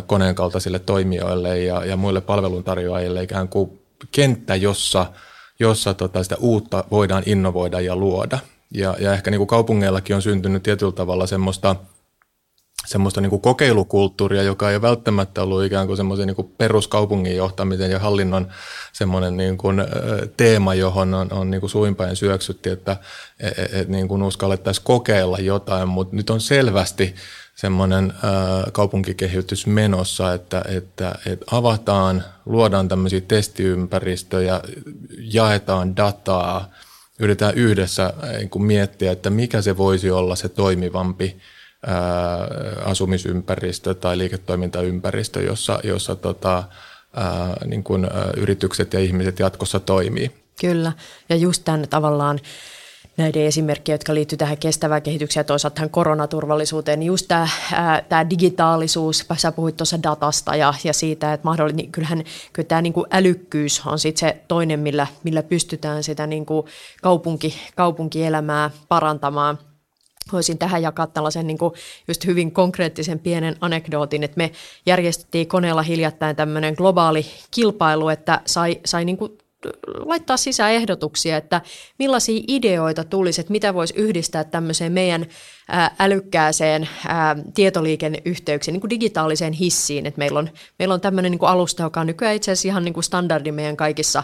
koneen 0.07 0.35
kaltaisille 0.35 0.79
toimijoille 0.79 1.59
ja, 1.59 1.85
ja 1.85 1.97
muille 1.97 2.21
palveluntarjoajille 2.21 3.23
ikään 3.23 3.47
kuin 3.47 3.81
kenttä, 4.11 4.55
jossa– 4.55 5.05
jossa 5.59 5.93
tota 5.93 6.23
sitä 6.23 6.35
uutta 6.39 6.83
voidaan 6.91 7.23
innovoida 7.25 7.81
ja 7.81 7.95
luoda. 7.95 8.39
Ja, 8.73 8.95
ja 8.99 9.13
ehkä 9.13 9.31
niin 9.31 9.39
kuin 9.39 9.47
kaupungeillakin 9.47 10.15
on 10.15 10.21
syntynyt 10.21 10.63
tietyllä 10.63 10.91
tavalla 10.91 11.27
semmoista, 11.27 11.75
semmoista 12.85 13.21
niin 13.21 13.29
kuin 13.29 13.41
kokeilukulttuuria, 13.41 14.43
joka 14.43 14.71
ei 14.71 14.81
välttämättä 14.81 15.43
ollut 15.43 15.63
ikään 15.63 15.87
kuin 15.87 15.97
semmoisen 15.97 16.27
niin 16.27 16.35
kuin 16.35 16.53
peruskaupungin 16.57 17.35
johtamisen 17.35 17.91
ja 17.91 17.99
hallinnon 17.99 18.47
semmoinen 18.93 19.37
niin 19.37 19.57
kuin 19.57 19.81
teema, 20.37 20.73
johon 20.73 21.13
on, 21.13 21.33
on 21.33 21.51
niin 21.51 21.61
kuin 21.61 21.69
suinpäin 21.69 22.15
syöksytti, 22.15 22.69
että 22.69 22.97
et, 23.39 23.59
et, 23.59 23.73
et 23.73 23.87
niin 23.87 24.07
kuin 24.07 24.23
uskallettaisiin 24.23 24.85
kokeilla 24.85 25.37
jotain, 25.37 25.89
mutta 25.89 26.15
nyt 26.15 26.29
on 26.29 26.41
selvästi 26.41 27.15
semmoinen 27.59 28.13
kaupunkikehitys 28.71 29.67
menossa, 29.67 30.33
että, 30.33 30.61
että, 30.67 31.15
että 31.25 31.45
avataan, 31.51 32.23
luodaan 32.45 32.87
tämmöisiä 32.87 33.21
testiympäristöjä, 33.21 34.61
jaetaan 35.17 35.97
dataa, 35.97 36.69
yritetään 37.19 37.55
yhdessä 37.55 38.13
niin 38.37 38.65
miettiä, 38.65 39.11
että 39.11 39.29
mikä 39.29 39.61
se 39.61 39.77
voisi 39.77 40.11
olla 40.11 40.35
se 40.35 40.49
toimivampi 40.49 41.37
asumisympäristö 42.85 43.93
tai 43.93 44.17
liiketoimintaympäristö, 44.17 45.41
jossa, 45.41 45.79
jossa 45.83 46.15
tota, 46.15 46.63
ää, 47.15 47.57
niin 47.65 47.83
kuin, 47.83 48.07
yritykset 48.37 48.93
ja 48.93 48.99
ihmiset 48.99 49.39
jatkossa 49.39 49.79
toimii. 49.79 50.31
Kyllä, 50.61 50.91
ja 51.29 51.35
just 51.35 51.61
tämän 51.65 51.87
tavallaan 51.89 52.39
näiden 53.19 53.45
esimerkkejä, 53.45 53.93
jotka 53.93 54.13
liittyy 54.13 54.37
tähän 54.37 54.57
kestävään 54.57 55.01
kehitykseen 55.01 55.41
ja 55.41 55.45
toisaalta 55.45 55.75
tähän 55.75 55.89
koronaturvallisuuteen, 55.89 56.99
niin 56.99 57.07
just 57.07 57.25
tämä, 57.27 57.47
ää, 57.73 58.01
tämä 58.09 58.29
digitaalisuus, 58.29 59.25
sä 59.37 59.51
puhuit 59.51 59.77
tuossa 59.77 60.03
datasta 60.03 60.55
ja, 60.55 60.73
ja 60.83 60.93
siitä, 60.93 61.33
että 61.33 61.45
mahdollisesti, 61.45 61.81
niin 61.81 61.91
kyllähän 61.91 62.23
kyllä 62.53 62.67
tämä 62.67 62.81
niin 62.81 62.93
kuin 62.93 63.07
älykkyys 63.11 63.81
on 63.85 63.99
sitten 63.99 64.19
se 64.29 64.41
toinen, 64.47 64.79
millä, 64.79 65.07
millä 65.23 65.43
pystytään 65.43 66.03
sitä 66.03 66.27
niin 66.27 66.45
kuin 66.45 66.67
kaupunki, 67.01 67.55
kaupunkielämää 67.75 68.69
parantamaan. 68.87 69.59
Voisin 70.31 70.57
tähän 70.57 70.81
jakaa 70.81 71.07
tällaisen 71.07 71.47
niin 71.47 71.57
kuin 71.57 71.73
just 72.07 72.25
hyvin 72.25 72.51
konkreettisen 72.51 73.19
pienen 73.19 73.55
anekdootin, 73.61 74.23
että 74.23 74.37
me 74.37 74.51
järjestettiin 74.85 75.47
koneella 75.47 75.81
hiljattain 75.81 76.35
tämmöinen 76.35 76.73
globaali 76.77 77.25
kilpailu, 77.51 78.09
että 78.09 78.41
sai, 78.45 78.79
sai 78.85 79.05
niin 79.05 79.17
kuin 79.17 79.37
laittaa 80.05 80.37
sisään 80.37 80.71
ehdotuksia, 80.71 81.37
että 81.37 81.61
millaisia 81.99 82.43
ideoita 82.47 83.03
tulisi, 83.03 83.41
että 83.41 83.51
mitä 83.51 83.73
voisi 83.73 83.93
yhdistää 83.97 84.43
tämmöiseen 84.43 84.91
meidän 84.91 85.25
älykkääseen 85.99 86.89
tietoliikenneyhteyksiin, 87.53 88.73
niin 88.73 88.81
kuin 88.81 88.89
digitaaliseen 88.89 89.53
hissiin. 89.53 90.05
Että 90.05 90.17
meillä 90.17 90.39
on, 90.39 90.49
meillä 90.79 90.93
on 90.93 91.01
tämmöinen 91.01 91.31
niin 91.31 91.39
kuin 91.39 91.49
alusta, 91.49 91.83
joka 91.83 91.99
on 91.99 92.07
nykyään 92.07 92.35
itse 92.35 92.51
asiassa 92.51 92.67
ihan 92.67 92.85
niin 92.85 92.93
kuin 92.93 93.03
standardi 93.03 93.51
meidän 93.51 93.77
kaikissa 93.77 94.23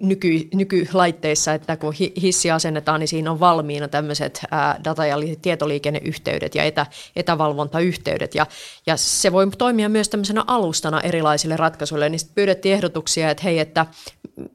nyky, 0.00 0.48
nykylaitteissa, 0.54 1.54
että 1.54 1.76
kun 1.76 1.94
hissi 2.22 2.50
asennetaan, 2.50 3.00
niin 3.00 3.08
siinä 3.08 3.30
on 3.30 3.40
valmiina 3.40 3.88
tämmöiset 3.88 4.42
data- 4.84 5.06
ja 5.06 5.16
tietoliikenneyhteydet 5.42 6.54
ja 6.54 6.64
etä, 6.64 6.86
etävalvontayhteydet. 7.16 8.34
Ja, 8.34 8.46
ja 8.86 8.96
se 8.96 9.32
voi 9.32 9.50
toimia 9.58 9.88
myös 9.88 10.08
tämmöisenä 10.08 10.44
alustana 10.46 11.00
erilaisille 11.00 11.56
ratkaisuille. 11.56 12.08
Niin 12.08 12.20
pyydettiin 12.34 12.74
ehdotuksia, 12.74 13.30
että 13.30 13.44
hei, 13.44 13.58
että 13.58 13.86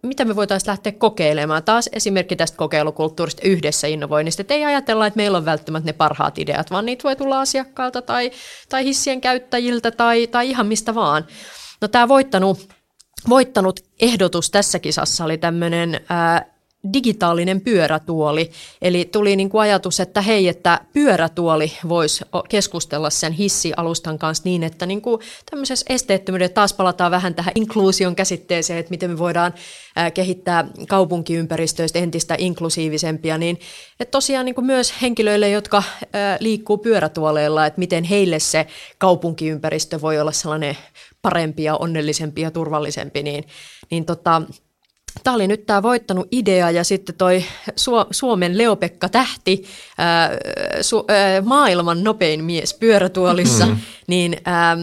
mitä 0.04 0.25
me 0.25 0.36
voitaisiin 0.36 0.69
lähteä 0.69 0.91
kokeilemaan. 0.91 1.63
Taas 1.63 1.89
esimerkki 1.93 2.36
tästä 2.36 2.58
kokeilukulttuurista 2.58 3.41
yhdessä 3.45 3.88
innovoinnista, 3.88 4.41
että 4.41 4.54
ei 4.54 4.65
ajatella, 4.65 5.08
että 5.08 5.17
meillä 5.17 5.38
on 5.38 5.45
välttämättä 5.45 5.79
ne 5.84 5.94
parhaat 5.94 6.38
ideat, 6.38 6.72
vaan 6.72 6.86
niitä 6.86 7.04
voi 7.04 7.15
tulla 7.15 7.42
asiakkaalta 7.42 8.02
tai, 8.02 8.32
tai 8.70 8.84
hissien 8.84 9.22
käyttäjiltä 9.22 9.92
tai, 9.92 10.28
tai 10.28 10.50
ihan 10.50 10.68
mistä 10.68 10.96
vaan. 10.96 11.28
No 11.82 11.88
tämä 11.88 12.08
voittanut, 12.08 12.70
voittanut 13.30 13.80
ehdotus 14.00 14.50
tässä 14.52 14.80
kisassa 14.80 15.26
oli 15.26 15.38
tämmöinen 15.38 16.02
digitaalinen 16.94 17.62
pyörätuoli. 17.62 18.52
Eli 18.82 19.06
tuli 19.12 19.36
niin 19.36 19.50
kuin 19.50 19.62
ajatus, 19.62 20.00
että 20.00 20.22
hei, 20.22 20.48
että 20.48 20.80
pyörätuoli 20.94 21.72
voisi 21.89 22.24
keskustella 22.50 23.10
sen 23.10 23.34
hissialustan 23.34 24.20
kanssa 24.20 24.42
niin, 24.46 24.63
että 24.63 24.86
niin 24.86 25.02
kuin 25.02 25.22
tämmöisessä 25.50 25.86
esteettömyydessä 25.89 26.54
taas 26.54 26.74
palataan 26.74 27.12
vähän 27.12 27.36
tähän 27.36 27.52
inkluusion 27.56 28.15
käsitteeseen, 28.15 28.80
että 28.80 28.89
miten 28.89 29.12
me 29.12 29.18
voidaan 29.18 29.54
kehittää 30.13 30.68
kaupunkiympäristöistä 30.88 32.00
entistä 32.00 32.36
inklusiivisempia, 32.38 33.38
niin 33.38 33.60
että 34.00 34.12
tosiaan 34.12 34.46
niin 34.46 34.56
kuin 34.56 34.65
myös 34.65 34.94
henkilöille, 35.02 35.50
jotka 35.50 35.84
liikkuu 36.39 36.78
pyörätuoleilla, 36.78 37.65
että 37.65 37.80
miten 37.80 38.04
heille 38.04 38.39
se 38.39 38.68
kaupunkiympäristö 38.98 40.02
voi 40.02 40.20
olla 40.20 40.32
sellainen 40.32 40.78
parempi 41.22 41.63
ja 41.63 41.76
onnellisempi 41.76 42.42
ja 42.42 42.52
turvallisempi, 42.52 43.24
niin, 43.24 43.44
niin 43.92 44.06
tota, 44.06 44.42
Tämä 45.24 45.36
oli 45.36 45.48
nyt 45.48 45.65
tämä 45.65 45.84
voittanut 45.84 46.28
idea 46.32 46.72
ja 46.72 46.84
sitten 46.84 47.15
toi 47.15 47.43
Suomen 48.12 48.58
Leopekka 48.58 49.10
Tähti, 49.10 49.63
ää, 49.98 50.32
su, 50.82 51.06
ää, 51.08 51.41
maailman 51.41 52.04
nopein 52.04 52.43
mies 52.43 52.74
pyörätuolissa, 52.74 53.65
mm-hmm. 53.65 53.82
niin 54.08 54.38
ää, 54.45 54.78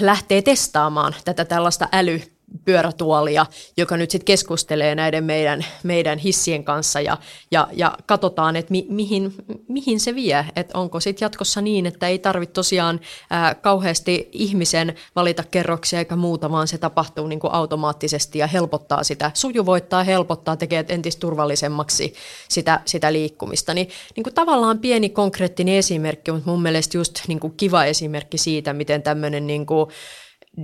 lähtee 0.00 0.42
testaamaan 0.42 1.14
tätä 1.24 1.44
tällaista 1.44 1.88
äly 1.92 2.22
pyörätuolia, 2.64 3.46
joka 3.76 3.96
nyt 3.96 4.10
sitten 4.10 4.24
keskustelee 4.24 4.94
näiden 4.94 5.24
meidän, 5.24 5.66
meidän 5.82 6.18
hissien 6.18 6.64
kanssa 6.64 7.00
ja, 7.00 7.18
ja, 7.50 7.68
ja 7.72 7.96
katsotaan, 8.06 8.56
että 8.56 8.70
mi, 8.70 8.86
mihin, 8.88 9.34
mihin 9.68 10.00
se 10.00 10.14
vie. 10.14 10.46
Että 10.56 10.78
onko 10.78 11.00
sitten 11.00 11.26
jatkossa 11.26 11.60
niin, 11.60 11.86
että 11.86 12.08
ei 12.08 12.18
tarvitse 12.18 12.52
tosiaan 12.52 13.00
ää, 13.30 13.54
kauheasti 13.54 14.28
ihmisen 14.32 14.94
valita 15.16 15.44
kerroksia 15.50 15.98
eikä 15.98 16.16
muuta, 16.16 16.50
vaan 16.50 16.68
se 16.68 16.78
tapahtuu 16.78 17.26
niin 17.26 17.40
kuin 17.40 17.52
automaattisesti 17.52 18.38
ja 18.38 18.46
helpottaa 18.46 19.04
sitä, 19.04 19.30
sujuvoittaa, 19.34 20.04
helpottaa, 20.04 20.56
tekee 20.56 20.84
entistä 20.88 21.20
turvallisemmaksi 21.20 22.14
sitä, 22.48 22.80
sitä 22.84 23.12
liikkumista. 23.12 23.74
Niin, 23.74 23.88
niin 24.16 24.24
kuin 24.24 24.34
tavallaan 24.34 24.78
pieni 24.78 25.08
konkreettinen 25.08 25.74
esimerkki, 25.74 26.32
mutta 26.32 26.50
mun 26.50 26.62
mielestä 26.62 26.98
just 26.98 27.20
niin 27.28 27.40
kuin 27.40 27.54
kiva 27.56 27.84
esimerkki 27.84 28.38
siitä, 28.38 28.72
miten 28.72 29.02
tämmöinen 29.02 29.46
niin 29.46 29.66
kuin, 29.66 29.90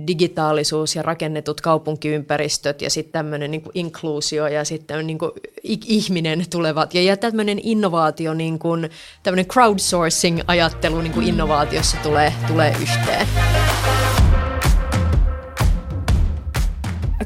digitaalisuus 0.07 0.95
ja 0.95 1.01
rakennetut 1.01 1.61
kaupunkiympäristöt 1.61 2.81
ja 2.81 2.89
sitten 2.89 3.11
tämmöinen 3.11 3.51
niin 3.51 3.63
inkluusio 3.73 4.47
ja 4.47 4.63
sitten 4.63 5.07
niin 5.07 5.19
ihminen 5.63 6.45
tulevat. 6.49 6.93
Ja, 6.93 7.03
ja 7.03 7.17
tämmöinen 7.17 7.59
innovaatio, 7.63 8.33
niin 8.33 8.59
kuin, 8.59 8.89
tämmöinen 9.23 9.45
crowdsourcing-ajattelu 9.45 11.01
niin 11.01 11.13
kuin 11.13 11.27
innovaatiossa 11.27 11.97
tulee, 12.03 12.33
tulee 12.47 12.75
yhteen. 12.81 13.27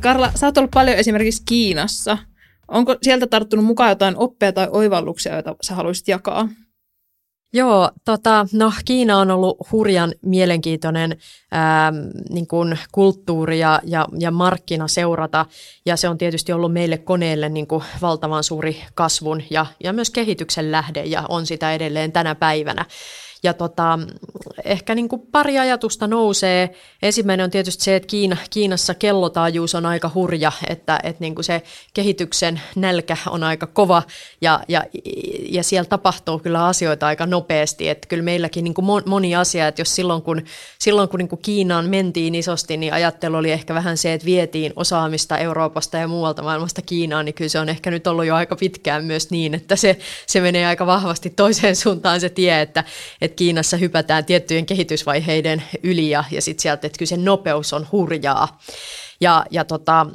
Karla, 0.02 0.32
sä 0.36 0.48
oot 0.48 0.58
ollut 0.58 0.72
paljon 0.72 0.98
esimerkiksi 0.98 1.44
Kiinassa. 1.46 2.18
Onko 2.68 2.96
sieltä 3.02 3.28
tarttunut 3.28 3.66
mukaan 3.66 3.90
jotain 3.90 4.18
oppeja 4.18 4.54
tai 4.54 4.68
oivalluksia, 4.72 5.34
joita 5.34 5.56
sä 5.62 5.76
haluaisit 5.76 6.08
jakaa? 6.08 6.50
Joo, 7.58 7.92
tota, 8.06 8.48
no 8.54 8.72
Kiina 8.86 9.18
on 9.18 9.32
ollut 9.32 9.58
hurjan 9.72 10.14
mielenkiintoinen 10.22 11.18
ää, 11.52 11.94
niin 12.30 12.48
kuin 12.48 12.80
kulttuuri 12.92 13.60
ja, 13.60 13.82
ja, 13.84 14.08
ja 14.20 14.32
markkina 14.32 14.88
seurata, 14.88 15.46
ja 15.86 15.98
se 15.98 16.10
on 16.10 16.18
tietysti 16.18 16.54
ollut 16.54 16.74
meille 16.74 16.98
koneelle 16.98 17.50
niin 17.50 17.68
kuin 17.68 17.84
valtavan 18.02 18.44
suuri 18.44 18.84
kasvun 18.96 19.44
ja, 19.50 19.66
ja 19.84 19.94
myös 19.94 20.10
kehityksen 20.10 20.72
lähde, 20.72 21.04
ja 21.04 21.24
on 21.30 21.46
sitä 21.46 21.74
edelleen 21.74 22.12
tänä 22.12 22.36
päivänä. 22.36 22.86
Ja 23.48 23.54
tota, 23.54 24.00
ehkä 24.66 24.96
niin 24.96 25.10
kuin 25.10 25.22
pari 25.32 25.60
ajatusta 25.60 26.08
nousee. 26.08 26.70
Ensimmäinen 27.02 27.44
on 27.44 27.52
tietysti 27.52 27.84
se, 27.84 27.96
että 27.96 28.08
Kiina, 28.08 28.38
Kiinassa 28.50 28.94
kellotaajuus 28.94 29.76
on 29.76 29.86
aika 29.86 30.12
hurja, 30.16 30.52
että, 30.70 31.00
että 31.04 31.22
niin 31.22 31.36
kuin 31.36 31.46
se 31.46 31.62
kehityksen 31.94 32.62
nälkä 32.76 33.18
on 33.30 33.44
aika 33.44 33.68
kova 33.68 34.04
ja, 34.42 34.60
ja, 34.68 34.84
ja 35.50 35.64
siellä 35.64 35.90
tapahtuu 35.90 36.40
kyllä 36.40 36.66
asioita 36.66 37.08
aika 37.08 37.26
nopeasti. 37.26 37.90
Että 37.90 38.08
kyllä 38.08 38.24
meilläkin 38.24 38.64
niin 38.64 38.74
kuin 38.74 39.04
moni 39.06 39.36
asia, 39.36 39.68
että 39.68 39.82
jos 39.82 39.96
silloin 39.96 40.22
kun, 40.22 40.42
silloin 40.80 41.10
kun 41.10 41.18
niin 41.18 41.30
kuin 41.30 41.42
Kiinaan 41.42 41.90
mentiin 41.90 42.36
isosti, 42.36 42.78
niin 42.78 42.94
ajattelu 42.94 43.36
oli 43.36 43.52
ehkä 43.52 43.74
vähän 43.74 43.98
se, 43.98 44.14
että 44.14 44.26
vietiin 44.26 44.74
osaamista 44.76 45.38
Euroopasta 45.38 45.98
ja 45.98 46.08
muualta 46.08 46.44
maailmasta 46.44 46.82
Kiinaan, 46.82 47.26
niin 47.26 47.36
kyllä 47.36 47.50
se 47.50 47.60
on 47.60 47.70
ehkä 47.70 47.92
nyt 47.92 48.08
ollut 48.08 48.26
jo 48.26 48.36
aika 48.36 48.56
pitkään 48.56 49.06
myös 49.06 49.32
niin, 49.32 49.54
että 49.54 49.76
se, 49.76 49.98
se 50.26 50.42
menee 50.42 50.66
aika 50.66 50.86
vahvasti 50.86 51.30
toiseen 51.30 51.76
suuntaan 51.76 52.20
se 52.20 52.30
tie, 52.30 52.62
että, 52.62 52.84
että 53.22 53.36
Kiinassa 53.38 53.78
hypätään 53.78 54.26
tiettyjen 54.26 54.66
kehitysvaiheiden 54.66 55.64
yli 55.84 56.10
ja, 56.10 56.24
ja 56.32 56.42
sitten 56.42 56.62
sieltä, 56.62 56.88
että 56.88 56.98
kyllä 56.98 57.10
se 57.10 57.18
nopeus 57.18 57.74
on 57.74 57.88
hurjaa. 57.92 58.60
Ja, 59.22 59.46
ja 59.52 59.66
tota, 59.66 60.06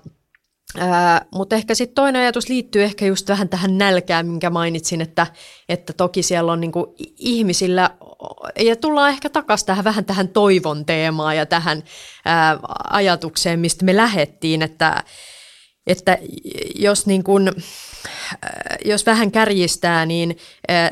mutta 1.35 1.57
ehkä 1.57 1.75
sitten 1.75 1.95
toinen 1.95 2.23
ajatus 2.23 2.49
liittyy 2.49 2.83
ehkä 2.83 3.07
just 3.07 3.29
vähän 3.29 3.49
tähän 3.49 3.79
nälkään, 3.79 4.27
minkä 4.27 4.51
mainitsin, 4.51 5.01
että, 5.01 5.27
että 5.69 5.93
toki 5.93 6.23
siellä 6.23 6.53
on 6.53 6.61
niinku 6.61 6.95
ihmisillä, 7.19 7.91
ja 8.59 8.77
tullaan 8.77 9.11
ehkä 9.11 9.31
takaisin 9.31 9.67
tähän 9.67 9.85
vähän 9.85 10.05
tähän 10.05 10.29
toivon 10.29 10.85
teemaan 10.85 11.37
ja 11.37 11.47
tähän 11.47 11.83
ää, 12.25 12.59
ajatukseen, 12.91 13.61
mistä 13.61 13.85
me 13.85 13.97
lähettiin, 13.97 14.63
että, 14.63 15.05
että 15.87 16.19
jos 16.75 17.07
niin 17.07 17.25
kuin, 17.25 17.51
Äh, 17.51 17.92
jos 18.85 19.07
vähän 19.07 19.33
kärjistää, 19.33 20.07
niin 20.07 20.37
äh, 20.71 20.91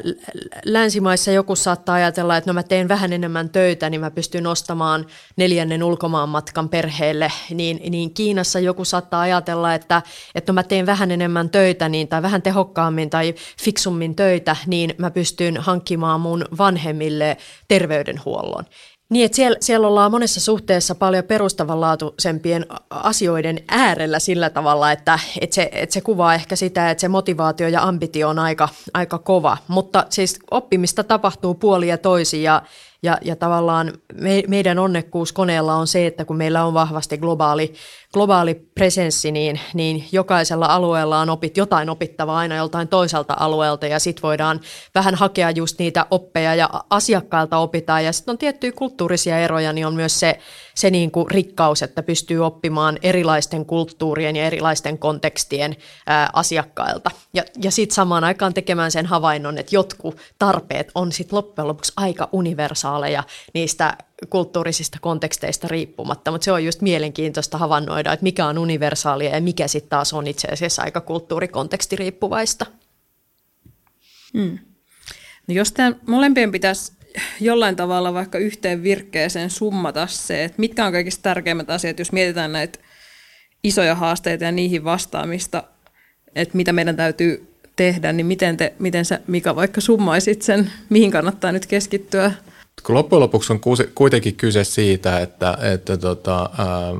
länsimaissa 0.64 1.30
joku 1.30 1.56
saattaa 1.56 1.94
ajatella, 1.94 2.36
että 2.36 2.50
no 2.50 2.54
mä 2.54 2.62
teen 2.62 2.88
vähän 2.88 3.12
enemmän 3.12 3.50
töitä, 3.50 3.90
niin 3.90 4.00
mä 4.00 4.10
pystyn 4.10 4.46
ostamaan 4.46 5.06
neljännen 5.36 5.82
ulkomaanmatkan 5.82 6.68
perheelle. 6.68 7.32
Niin, 7.54 7.80
niin 7.90 8.14
Kiinassa 8.14 8.60
joku 8.60 8.84
saattaa 8.84 9.20
ajatella, 9.20 9.74
että, 9.74 10.02
että 10.34 10.52
no 10.52 10.54
mä 10.54 10.62
teen 10.62 10.86
vähän 10.86 11.10
enemmän 11.10 11.50
töitä 11.50 11.88
niin, 11.88 12.08
tai 12.08 12.22
vähän 12.22 12.42
tehokkaammin 12.42 13.10
tai 13.10 13.34
fiksummin 13.62 14.16
töitä, 14.16 14.56
niin 14.66 14.94
mä 14.98 15.10
pystyn 15.10 15.56
hankkimaan 15.56 16.20
mun 16.20 16.44
vanhemmille 16.58 17.36
terveydenhuollon. 17.68 18.64
Niin, 19.10 19.24
että 19.24 19.36
siellä, 19.36 19.56
siellä 19.60 19.88
ollaan 19.88 20.10
monessa 20.10 20.40
suhteessa 20.40 20.94
paljon 20.94 21.24
perustavanlaatuisempien 21.24 22.66
asioiden 22.90 23.60
äärellä 23.68 24.18
sillä 24.18 24.50
tavalla, 24.50 24.92
että, 24.92 25.18
että, 25.40 25.54
se, 25.54 25.68
että 25.72 25.92
se 25.92 26.00
kuvaa 26.00 26.34
ehkä 26.34 26.56
sitä, 26.56 26.90
että 26.90 27.00
se 27.00 27.08
motivaatio 27.08 27.68
ja 27.68 27.82
ambitio 27.82 28.28
on 28.28 28.38
aika, 28.38 28.68
aika 28.94 29.18
kova. 29.18 29.56
Mutta 29.68 30.06
siis 30.10 30.38
oppimista 30.50 31.04
tapahtuu 31.04 31.54
puoli 31.54 31.88
ja 31.88 31.98
toisi 31.98 32.42
ja, 32.42 32.62
ja, 33.02 33.18
ja 33.22 33.36
tavallaan 33.36 33.92
me, 34.14 34.42
meidän 34.48 34.78
onnekkuus 34.78 35.32
koneella 35.32 35.74
on 35.74 35.86
se, 35.86 36.06
että 36.06 36.24
kun 36.24 36.36
meillä 36.36 36.64
on 36.64 36.74
vahvasti 36.74 37.18
globaali, 37.18 37.72
globaali 38.12 38.54
presenssi, 38.54 39.32
niin, 39.32 39.60
niin 39.74 40.04
jokaisella 40.12 40.66
alueella 40.66 41.20
on 41.20 41.30
opit, 41.30 41.56
jotain 41.56 41.90
opittavaa 41.90 42.38
aina 42.38 42.56
joltain 42.56 42.88
toiselta 42.88 43.36
alueelta 43.40 43.86
ja 43.86 43.98
sitten 43.98 44.22
voidaan 44.22 44.60
vähän 44.94 45.14
hakea 45.14 45.50
just 45.50 45.78
niitä 45.78 46.06
oppeja 46.10 46.54
ja 46.54 46.70
asiakkailta 46.90 47.58
opitaan. 47.58 48.04
Ja 48.04 48.12
sitten 48.12 48.32
on 48.32 48.38
tiettyjä 48.38 48.72
kulttuurisia 48.72 49.38
eroja, 49.38 49.72
niin 49.72 49.86
on 49.86 49.94
myös 49.94 50.20
se, 50.20 50.38
se 50.74 50.90
niin 50.90 51.10
kuin 51.10 51.30
rikkaus, 51.30 51.82
että 51.82 52.02
pystyy 52.02 52.46
oppimaan 52.46 52.98
erilaisten 53.02 53.66
kulttuurien 53.66 54.36
ja 54.36 54.46
erilaisten 54.46 54.98
kontekstien 54.98 55.76
ää, 56.06 56.30
asiakkailta. 56.32 57.10
Ja, 57.34 57.42
ja 57.62 57.70
sitten 57.70 57.94
samaan 57.94 58.24
aikaan 58.24 58.54
tekemään 58.54 58.90
sen 58.90 59.06
havainnon, 59.06 59.58
että 59.58 59.76
jotkut 59.76 60.16
tarpeet 60.38 60.90
on 60.94 61.12
sitten 61.12 61.36
loppujen 61.36 61.68
lopuksi 61.68 61.92
aika 61.96 62.28
universaaleja 62.90 63.24
niistä 63.54 63.96
kulttuurisista 64.30 64.98
konteksteista 65.00 65.68
riippumatta, 65.68 66.30
mutta 66.30 66.44
se 66.44 66.52
on 66.52 66.64
just 66.64 66.80
mielenkiintoista 66.80 67.58
havainnoida, 67.58 68.12
että 68.12 68.24
mikä 68.24 68.46
on 68.46 68.58
universaalia 68.58 69.34
ja 69.34 69.40
mikä 69.40 69.68
sitten 69.68 69.90
taas 69.90 70.12
on 70.12 70.26
itse 70.26 70.48
asiassa 70.48 70.82
aika 70.82 71.00
kulttuurikontekstiriippuvaista. 71.00 72.66
Hmm. 74.38 74.58
No 75.46 75.54
jos 75.54 75.72
tämä 75.72 75.92
molempien 76.06 76.52
pitäisi 76.52 76.92
jollain 77.40 77.76
tavalla 77.76 78.14
vaikka 78.14 78.38
yhteen 78.38 78.82
virkkeeseen 78.82 79.50
summata 79.50 80.06
se, 80.06 80.44
että 80.44 80.60
mitkä 80.60 80.86
on 80.86 80.92
kaikista 80.92 81.22
tärkeimmät 81.22 81.70
asiat, 81.70 81.98
jos 81.98 82.12
mietitään 82.12 82.52
näitä 82.52 82.78
isoja 83.64 83.94
haasteita 83.94 84.44
ja 84.44 84.52
niihin 84.52 84.84
vastaamista, 84.84 85.64
että 86.34 86.56
mitä 86.56 86.72
meidän 86.72 86.96
täytyy 86.96 87.46
tehdä, 87.76 88.12
niin 88.12 88.26
miten, 88.26 88.56
te, 88.56 88.72
miten 88.78 89.04
sä 89.04 89.20
Mika 89.26 89.56
vaikka 89.56 89.80
summaisit 89.80 90.42
sen, 90.42 90.70
mihin 90.88 91.10
kannattaa 91.10 91.52
nyt 91.52 91.66
keskittyä 91.66 92.32
kun 92.86 92.94
loppujen 92.94 93.20
lopuksi 93.20 93.52
on 93.52 93.60
kuitenkin 93.94 94.36
kyse 94.36 94.64
siitä, 94.64 95.20
että, 95.20 95.58
että 95.62 95.96
tota, 95.96 96.50
ää, 96.58 96.92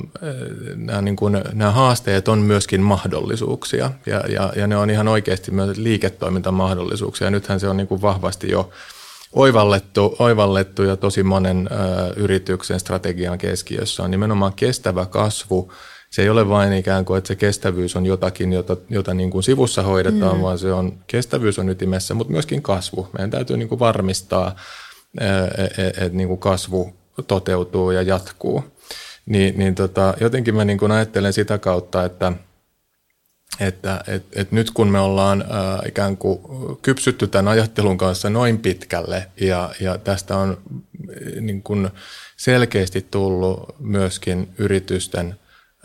nämä, 0.77 1.03
niin 1.03 1.17
kuin, 1.17 1.43
nämä 1.53 1.71
haasteet 1.71 2.29
on 2.29 2.39
myöskin 2.39 2.81
mahdollisuuksia 2.81 3.91
ja, 4.07 4.25
ja, 4.29 4.53
ja 4.57 4.67
ne 4.67 4.77
on 4.77 4.91
ihan 4.91 5.09
oikeasti 5.09 5.51
myös 5.51 5.79
liiketoimintamahdollisuuksia. 5.79 7.27
Ja 7.27 7.31
nythän 7.31 7.61
se 7.61 7.69
on 7.69 7.77
niin 7.77 7.87
kuin 7.87 8.03
vahvasti 8.03 8.51
jo 8.51 8.71
oivallettu, 9.33 10.17
oivallettu 10.19 10.83
ja 10.83 10.97
tosi 10.97 11.23
monen 11.23 11.69
ää, 11.71 12.11
yrityksen 12.17 12.81
strategian 12.81 13.39
keskiössä 13.39 14.03
on 14.03 14.11
nimenomaan 14.11 14.53
kestävä 14.53 15.07
kasvu. 15.07 15.73
Se 16.11 16.23
ei 16.23 16.29
ole 16.29 16.49
vain 16.49 16.73
ikään 16.73 17.05
kuin, 17.05 17.19
että 17.19 17.29
se 17.29 17.37
kestävyys 17.37 17.97
on 17.97 18.07
jotakin, 18.07 18.53
jota, 18.53 18.77
jota 18.89 19.15
niin 19.15 19.31
kuin 19.31 19.43
sivussa 19.43 19.83
hoidetaan, 19.83 20.37
mm. 20.37 20.43
vaan 20.43 20.59
se 20.59 20.73
on, 20.73 20.99
kestävyys 21.07 21.59
on 21.59 21.69
ytimessä, 21.69 22.15
mutta 22.15 22.33
myöskin 22.33 22.63
kasvu. 22.63 23.09
Meidän 23.13 23.31
täytyy 23.31 23.57
niin 23.57 23.69
kuin 23.69 23.79
varmistaa, 23.79 24.57
että 25.19 26.05
et, 26.05 26.13
niin 26.13 26.29
kuin 26.29 26.41
kasvu 26.41 26.95
toteutuu 27.27 27.91
ja 27.91 28.03
jatkuu. 28.03 28.65
Niin, 29.27 29.59
niin 29.59 29.75
tota, 29.75 30.15
jotenkin 30.21 30.55
mä 30.55 30.65
niin 30.65 30.91
ajattelen 30.91 31.33
sitä 31.33 31.59
kautta, 31.59 32.05
että, 32.05 32.33
että 33.61 34.05
et, 34.07 34.25
et 34.33 34.53
nyt 34.53 34.71
kun 34.71 34.89
me 34.89 35.01
ollaan 35.01 35.45
ää, 35.51 35.83
ikään 35.89 36.17
kuin 36.17 36.39
kypsytty 36.83 37.27
tämän 37.27 37.49
ajattelun 37.49 37.99
kanssa 37.99 38.31
noin 38.31 38.59
pitkälle 38.59 39.27
ja, 39.41 39.71
ja 39.81 39.99
tästä 39.99 40.37
on 40.37 40.59
niin 41.41 41.63
kuin 41.63 41.91
selkeästi 42.37 43.07
tullut 43.11 43.77
myöskin 43.79 44.49
yritysten 44.59 45.39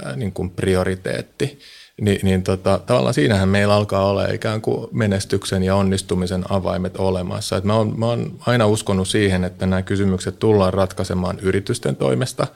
ää, 0.05 0.15
niin 0.15 0.31
kuin 0.31 0.49
prioriteetti, 0.49 1.59
Ni, 2.01 2.19
niin 2.23 2.43
tota, 2.43 2.79
tavallaan 2.85 3.13
siinähän 3.13 3.49
meillä 3.49 3.75
alkaa 3.75 4.05
olla 4.05 4.27
ikään 4.27 4.61
kuin 4.61 4.87
menestyksen 4.91 5.63
ja 5.63 5.75
onnistumisen 5.75 6.43
avaimet 6.49 6.97
olemassa. 6.97 7.57
Et 7.57 7.63
mä, 7.63 7.75
oon, 7.75 7.99
mä 7.99 8.05
oon 8.05 8.35
aina 8.39 8.67
uskonut 8.67 9.07
siihen, 9.07 9.43
että 9.43 9.65
nämä 9.65 9.81
kysymykset 9.81 10.39
tullaan 10.39 10.73
ratkaisemaan 10.73 11.39
yritysten 11.39 11.95
toimesta. 11.95 12.47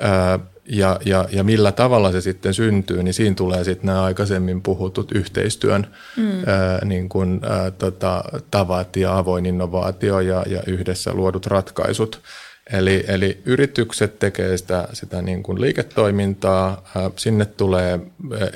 Ää, 0.00 0.38
ja, 0.68 1.00
ja, 1.04 1.28
ja 1.32 1.44
millä 1.44 1.72
tavalla 1.72 2.12
se 2.12 2.20
sitten 2.20 2.54
syntyy, 2.54 3.02
niin 3.02 3.14
siinä 3.14 3.34
tulee 3.34 3.64
sitten 3.64 3.86
nämä 3.86 4.02
aikaisemmin 4.02 4.62
puhutut 4.62 5.12
yhteistyön 5.12 5.86
mm. 6.16 6.42
ää, 6.46 6.84
niin 6.84 7.08
kuin, 7.08 7.40
ää, 7.42 7.70
tota, 7.70 8.24
tavat 8.50 8.96
ja 8.96 9.18
avoin 9.18 9.46
innovaatio 9.46 10.20
ja, 10.20 10.44
ja 10.46 10.62
yhdessä 10.66 11.12
luodut 11.12 11.46
ratkaisut. 11.46 12.20
Eli, 12.72 13.04
eli 13.08 13.42
yritykset 13.44 14.18
tekee 14.18 14.56
sitä, 14.56 14.88
sitä 14.92 15.22
niin 15.22 15.42
kuin 15.42 15.60
liiketoimintaa, 15.60 16.82
sinne 17.16 17.44
tulee 17.44 18.00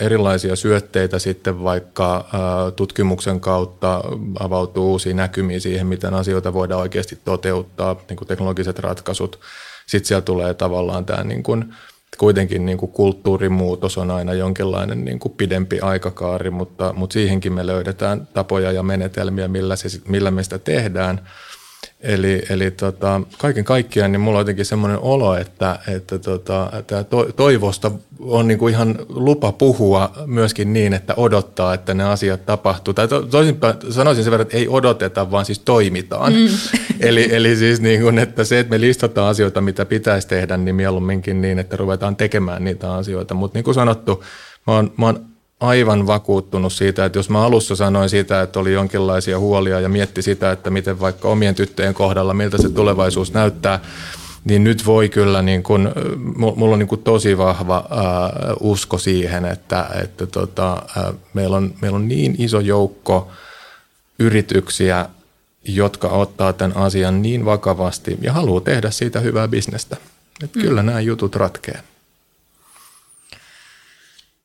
erilaisia 0.01 0.57
syötteitä 0.57 1.18
sitten 1.18 1.62
vaikka 1.62 2.29
tutkimuksen 2.77 3.40
kautta 3.40 4.03
avautuu 4.40 4.90
uusia 4.90 5.14
näkymiä 5.14 5.61
siihen, 5.61 5.87
miten 5.87 6.14
asioita 6.14 6.53
voidaan 6.53 6.81
oikeasti 6.81 7.18
toteuttaa, 7.25 7.97
niin 8.09 8.16
kuin 8.16 8.29
teknologiset 8.29 8.79
ratkaisut. 8.79 9.40
Sitten 9.87 10.09
siellä 10.09 10.23
tulee 10.23 10.55
tavallaan 10.55 11.05
tämä 11.05 11.25
niin 11.25 11.42
kuin, 11.42 11.75
kuitenkin 12.18 12.66
niin 12.66 12.79
kuin 12.79 12.92
kulttuurimuutos 12.92 13.99
on 13.99 14.11
aina 14.11 14.35
jonkinlainen 14.35 15.05
niin 15.05 15.18
kuin 15.18 15.35
pidempi 15.37 15.81
aikakaari, 15.81 16.51
mutta, 16.51 16.92
mutta 16.92 17.12
siihenkin 17.12 17.53
me 17.53 17.66
löydetään 17.66 18.29
tapoja 18.35 18.73
ja 18.73 18.83
menetelmiä, 18.83 19.49
millä, 19.49 19.77
se, 19.77 19.88
millä 20.09 20.31
me 20.31 20.42
sitä 20.42 20.59
tehdään– 20.59 21.21
Eli, 22.01 22.43
eli 22.51 22.71
tota, 22.71 23.21
kaiken 23.39 23.65
kaikkiaan 23.65 24.13
niin 24.13 24.21
mulla 24.21 24.39
on 24.39 24.41
jotenkin 24.41 24.65
semmoinen 24.65 24.99
olo, 24.99 25.37
että, 25.37 25.79
että 25.89 26.19
tota, 26.19 26.73
tämä 26.87 27.05
toivosta 27.37 27.91
on 28.21 28.49
niin 28.49 28.59
kuin 28.59 28.75
ihan 28.75 28.99
lupa 29.09 29.53
puhua 29.53 30.13
myöskin 30.27 30.73
niin, 30.73 30.95
että 30.95 31.15
odottaa, 31.17 31.75
että 31.75 31.95
ne 31.95 32.05
asiat 32.05 32.47
tapahtuu. 32.47 32.95
Tai 32.95 33.09
to, 33.09 33.23
toisinpäin 33.23 33.75
sanoisin 33.91 34.25
sen 34.25 34.31
verran, 34.31 34.47
että 34.47 34.57
ei 34.57 34.69
odoteta, 34.69 35.31
vaan 35.31 35.45
siis 35.45 35.59
toimitaan. 35.59 36.33
Mm. 36.33 36.49
eli, 37.09 37.29
eli 37.35 37.57
siis 37.57 37.81
niin 37.81 38.03
kuin, 38.03 38.19
että 38.19 38.45
se, 38.45 38.59
että 38.59 38.71
me 38.71 38.81
listataan 38.81 39.31
asioita, 39.31 39.61
mitä 39.61 39.85
pitäisi 39.85 40.29
tehdä, 40.29 40.57
niin 40.57 40.75
mieluumminkin 40.75 41.41
niin, 41.41 41.59
että 41.59 41.77
ruvetaan 41.77 42.17
tekemään 42.17 42.65
niitä 42.65 42.95
asioita. 42.95 43.35
Mutta 43.35 43.59
niin 43.59 43.65
kuin 43.65 43.75
sanottu, 43.75 44.25
mä 44.67 44.73
oon, 44.75 44.93
mä 44.97 45.07
oon 45.07 45.28
aivan 45.61 46.07
vakuuttunut 46.07 46.73
siitä, 46.73 47.05
että 47.05 47.18
jos 47.18 47.31
mä 47.31 47.44
alussa 47.44 47.77
sanoin 47.77 48.09
sitä, 48.09 48.42
että 48.42 48.61
oli 48.61 48.73
jonkinlaisia 48.73 49.38
huolia 49.38 49.81
ja 49.81 49.88
mietti 49.88 50.23
sitä, 50.23 50.53
että 50.53 50.71
miten 50.71 51.01
vaikka 51.01 51.29
omien 51.29 51.55
tyttöjen 51.55 51.94
kohdalla, 51.94 52.35
miltä 52.35 52.62
se 52.62 52.68
tulevaisuus 52.68 53.33
näyttää, 53.33 53.81
niin 54.44 54.64
nyt 54.64 54.87
voi 54.87 55.09
kyllä, 55.09 55.42
niin 55.42 55.62
kun, 55.62 55.92
mulla 56.37 56.73
on 56.73 56.79
niin 56.79 56.88
kun 56.88 57.02
tosi 57.02 57.38
vahva 57.38 57.85
ää, 57.90 58.54
usko 58.61 58.98
siihen, 58.98 59.44
että, 59.44 59.88
että 60.02 60.27
tota, 60.27 60.83
ää, 60.96 61.13
meillä, 61.35 61.56
on, 61.56 61.75
meillä 61.81 61.96
on 61.96 62.09
niin 62.09 62.35
iso 62.38 62.61
joukko 62.61 63.29
yrityksiä, 64.19 65.09
jotka 65.65 66.09
ottaa 66.09 66.52
tämän 66.52 66.77
asian 66.77 67.23
niin 67.23 67.44
vakavasti 67.44 68.19
ja 68.21 68.33
haluaa 68.33 68.61
tehdä 68.61 68.90
siitä 68.90 69.21
hyvää 69.21 69.48
bisnestä. 69.48 69.96
Että 70.44 70.59
mm. 70.59 70.63
Kyllä 70.63 70.83
nämä 70.83 71.00
jutut 71.00 71.37
ratkeaa. 71.37 71.81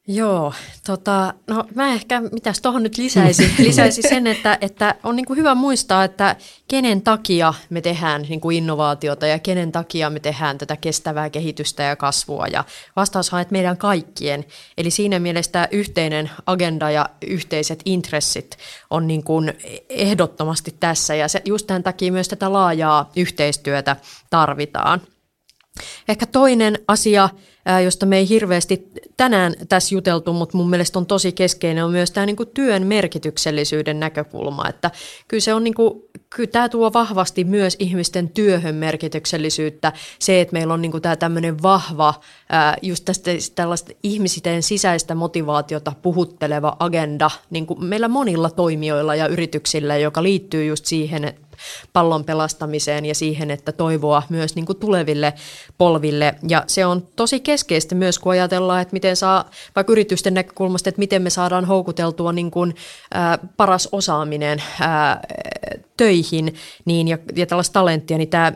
Joo, 0.08 0.54
tota, 0.86 1.34
no 1.48 1.66
mä 1.76 1.94
ehkä, 1.94 2.22
mitäs 2.22 2.62
tuohon 2.62 2.84
nyt 2.84 2.98
lisäisin, 2.98 3.52
lisäisi 3.68 4.02
sen, 4.02 4.28
että, 4.28 4.58
että 4.62 4.96
on 5.04 5.16
niin 5.16 5.26
kuin 5.26 5.38
hyvä 5.38 5.56
muistaa, 5.56 6.04
että 6.04 6.36
kenen 6.68 7.02
takia 7.02 7.54
me 7.70 7.82
tehdään 7.82 8.22
niin 8.22 8.42
kuin 8.42 8.58
innovaatiota 8.58 9.28
ja 9.28 9.40
kenen 9.40 9.72
takia 9.72 10.10
me 10.10 10.20
tehdään 10.20 10.58
tätä 10.58 10.78
kestävää 10.78 11.30
kehitystä 11.30 11.84
ja 11.84 11.96
kasvua. 11.96 12.48
Ja 12.48 12.64
vastaus 12.96 13.34
on, 13.34 13.40
että 13.40 13.52
meidän 13.52 13.78
kaikkien. 13.78 14.46
Eli 14.78 14.92
siinä 14.92 15.20
mielessä 15.20 15.68
yhteinen 15.72 16.32
agenda 16.46 16.92
ja 16.92 17.10
yhteiset 17.28 17.82
intressit 17.86 18.58
on 18.90 19.08
niin 19.08 19.24
kuin 19.24 19.54
ehdottomasti 19.90 20.76
tässä 20.80 21.16
ja 21.16 21.28
se, 21.28 21.42
just 21.46 21.68
tämän 21.68 21.84
takia 21.84 22.12
myös 22.12 22.28
tätä 22.28 22.54
laajaa 22.54 23.12
yhteistyötä 23.16 23.96
tarvitaan. 24.30 25.02
Ehkä 26.08 26.26
toinen 26.26 26.80
asia, 26.88 27.30
josta 27.84 28.06
me 28.06 28.18
ei 28.18 28.30
hirveästi 28.30 28.88
tänään 29.18 29.54
tässä 29.70 29.96
juteltu, 29.96 30.34
mutta 30.34 30.58
mun 30.58 30.70
mielestä 30.70 31.00
on 31.00 31.06
tosi 31.06 31.32
keskeinen, 31.32 31.86
on 31.86 31.92
myös 31.92 32.12
tämä 32.12 32.26
niin 32.26 32.38
työn 32.54 32.88
merkityksellisyyden 32.88 34.00
näkökulma. 34.00 34.70
Että 34.70 34.92
kyllä, 35.28 35.42
se 35.42 35.54
on 35.54 35.64
niin 35.64 35.74
kuin, 35.74 36.04
kyllä 36.30 36.50
tämä 36.52 36.70
tuo 36.70 36.94
vahvasti 36.94 37.44
myös 37.44 37.76
ihmisten 37.80 38.30
työhön 38.30 38.76
merkityksellisyyttä. 38.76 39.94
Se, 40.20 40.42
että 40.42 40.54
meillä 40.54 40.74
on 40.74 40.82
niin 40.82 40.92
kuin 40.92 41.02
tämä 41.02 41.16
tämmöinen 41.16 41.62
vahva, 41.62 42.14
just 42.82 43.06
tästä 43.06 43.32
tällaista 43.56 43.92
ihmisiten 44.04 44.64
sisäistä 44.64 45.16
motivaatiota 45.16 45.92
puhutteleva 46.02 46.76
agenda 46.80 47.32
niin 47.50 47.66
kuin 47.66 47.86
meillä 47.86 48.08
monilla 48.08 48.50
toimijoilla 48.50 49.16
ja 49.16 49.28
yrityksillä, 49.28 49.98
joka 49.98 50.24
liittyy 50.24 50.66
just 50.66 50.86
siihen, 50.86 51.26
että 51.26 51.53
pallon 51.94 52.24
pelastamiseen 52.24 53.06
ja 53.06 53.16
siihen, 53.16 53.52
että 53.52 53.72
toivoa 53.72 54.24
myös 54.30 54.56
niin 54.56 54.66
kuin 54.66 54.80
tuleville 54.80 55.34
polville. 55.78 56.36
Ja 56.48 56.64
se 56.68 56.86
on 56.86 57.08
tosi 57.16 57.40
keskeistä 57.40 57.96
myös, 57.96 58.20
kun 58.20 58.32
ajatellaan, 58.32 58.82
että 58.82 58.94
miten 58.94 59.16
saa, 59.16 59.50
vaikka 59.76 59.94
yritysten 59.94 60.34
näkökulmasta, 60.34 60.90
että 60.90 61.00
miten 61.00 61.22
me 61.22 61.30
saadaan 61.30 61.66
houkuteltua 61.66 62.34
niin 62.34 62.52
kuin, 62.52 62.76
ää, 63.14 63.38
paras 63.58 63.90
osaaminen 63.92 64.64
ää, 64.80 65.22
töihin 65.98 66.56
niin, 66.86 67.08
ja, 67.08 67.18
ja 67.36 67.46
tällaista 67.46 67.74
talenttia, 67.74 68.18
niin 68.18 68.30
tämä, 68.30 68.54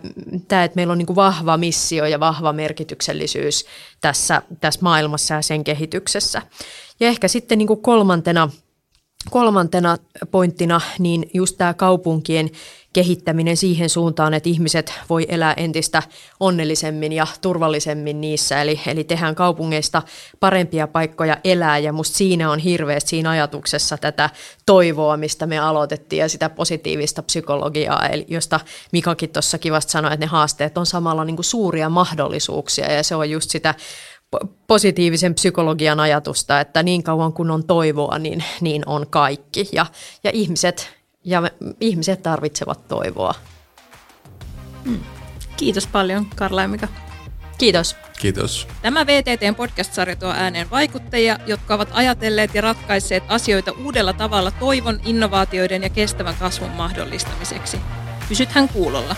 tämä 0.48 0.64
että 0.64 0.76
meillä 0.76 0.92
on 0.92 0.98
niin 0.98 1.06
kuin 1.06 1.16
vahva 1.16 1.58
missio 1.58 2.06
ja 2.06 2.20
vahva 2.20 2.54
merkityksellisyys 2.54 3.66
tässä, 4.02 4.42
tässä 4.60 4.80
maailmassa 4.84 5.34
ja 5.34 5.42
sen 5.42 5.64
kehityksessä. 5.64 6.42
Ja 7.00 7.08
ehkä 7.08 7.28
sitten 7.28 7.58
niin 7.58 7.68
kuin 7.68 7.82
kolmantena– 7.82 8.50
kolmantena 9.30 9.98
pointtina 10.32 10.82
niin 11.00 11.30
just 11.34 11.58
tämä 11.58 11.74
kaupunkien 11.74 12.50
kehittäminen 12.94 13.58
siihen 13.58 13.90
suuntaan, 13.90 14.34
että 14.34 14.50
ihmiset 14.50 14.94
voi 15.10 15.26
elää 15.30 15.54
entistä 15.58 16.04
onnellisemmin 16.40 17.14
ja 17.14 17.28
turvallisemmin 17.42 18.22
niissä. 18.22 18.62
Eli, 18.62 18.80
eli 18.88 19.04
tehdään 19.04 19.36
kaupungeista 19.36 20.02
parempia 20.40 20.88
paikkoja 20.88 21.38
elää 21.44 21.78
ja 21.78 21.94
musta 21.94 22.18
siinä 22.18 22.52
on 22.52 22.60
hirveästi 22.60 23.10
siinä 23.10 23.30
ajatuksessa 23.30 23.98
tätä 23.98 24.30
toivoa, 24.66 25.18
mistä 25.18 25.46
me 25.46 25.60
aloitettiin 25.60 26.20
ja 26.20 26.30
sitä 26.30 26.50
positiivista 26.50 27.24
psykologiaa, 27.24 28.08
eli 28.08 28.26
josta 28.28 28.60
Mikakin 28.92 29.30
tuossa 29.30 29.58
kivasti 29.58 29.92
sanoi, 29.92 30.14
että 30.14 30.26
ne 30.26 30.30
haasteet 30.30 30.78
on 30.78 30.86
samalla 30.86 31.26
niin 31.26 31.38
suuria 31.42 31.90
mahdollisuuksia 31.90 32.92
ja 32.92 33.04
se 33.04 33.16
on 33.16 33.30
just 33.30 33.50
sitä 33.50 33.76
positiivisen 34.68 35.34
psykologian 35.34 36.00
ajatusta, 36.00 36.60
että 36.60 36.84
niin 36.84 37.04
kauan 37.04 37.34
kun 37.34 37.52
on 37.52 37.64
toivoa, 37.64 38.20
niin, 38.20 38.44
niin 38.62 38.84
on 38.86 39.08
kaikki. 39.10 39.70
Ja, 39.72 39.86
ja, 40.24 40.32
ihmiset, 40.34 40.90
ja 41.24 41.42
me, 41.42 41.54
ihmiset 41.82 42.24
tarvitsevat 42.24 42.88
toivoa. 42.88 43.34
Hmm. 44.86 45.00
Kiitos 45.58 45.88
paljon 45.88 46.26
Karla 46.36 46.62
ja 46.62 46.68
Mika. 46.68 46.88
Kiitos. 47.58 47.96
Kiitos. 48.20 48.68
Tämä 48.82 49.06
VTTn 49.06 49.56
podcast-sarja 49.56 50.16
tuo 50.16 50.30
ääneen 50.30 50.70
vaikuttajia, 50.70 51.40
jotka 51.48 51.76
ovat 51.76 51.90
ajatelleet 51.92 52.56
ja 52.56 52.62
ratkaisseet 52.62 53.24
asioita 53.28 53.72
uudella 53.72 54.14
tavalla 54.14 54.52
toivon, 54.52 55.00
innovaatioiden 55.06 55.84
ja 55.84 55.90
kestävän 55.90 56.36
kasvun 56.36 56.70
mahdollistamiseksi. 56.72 57.78
Pysythän 58.30 58.70
kuulolla. 58.70 59.16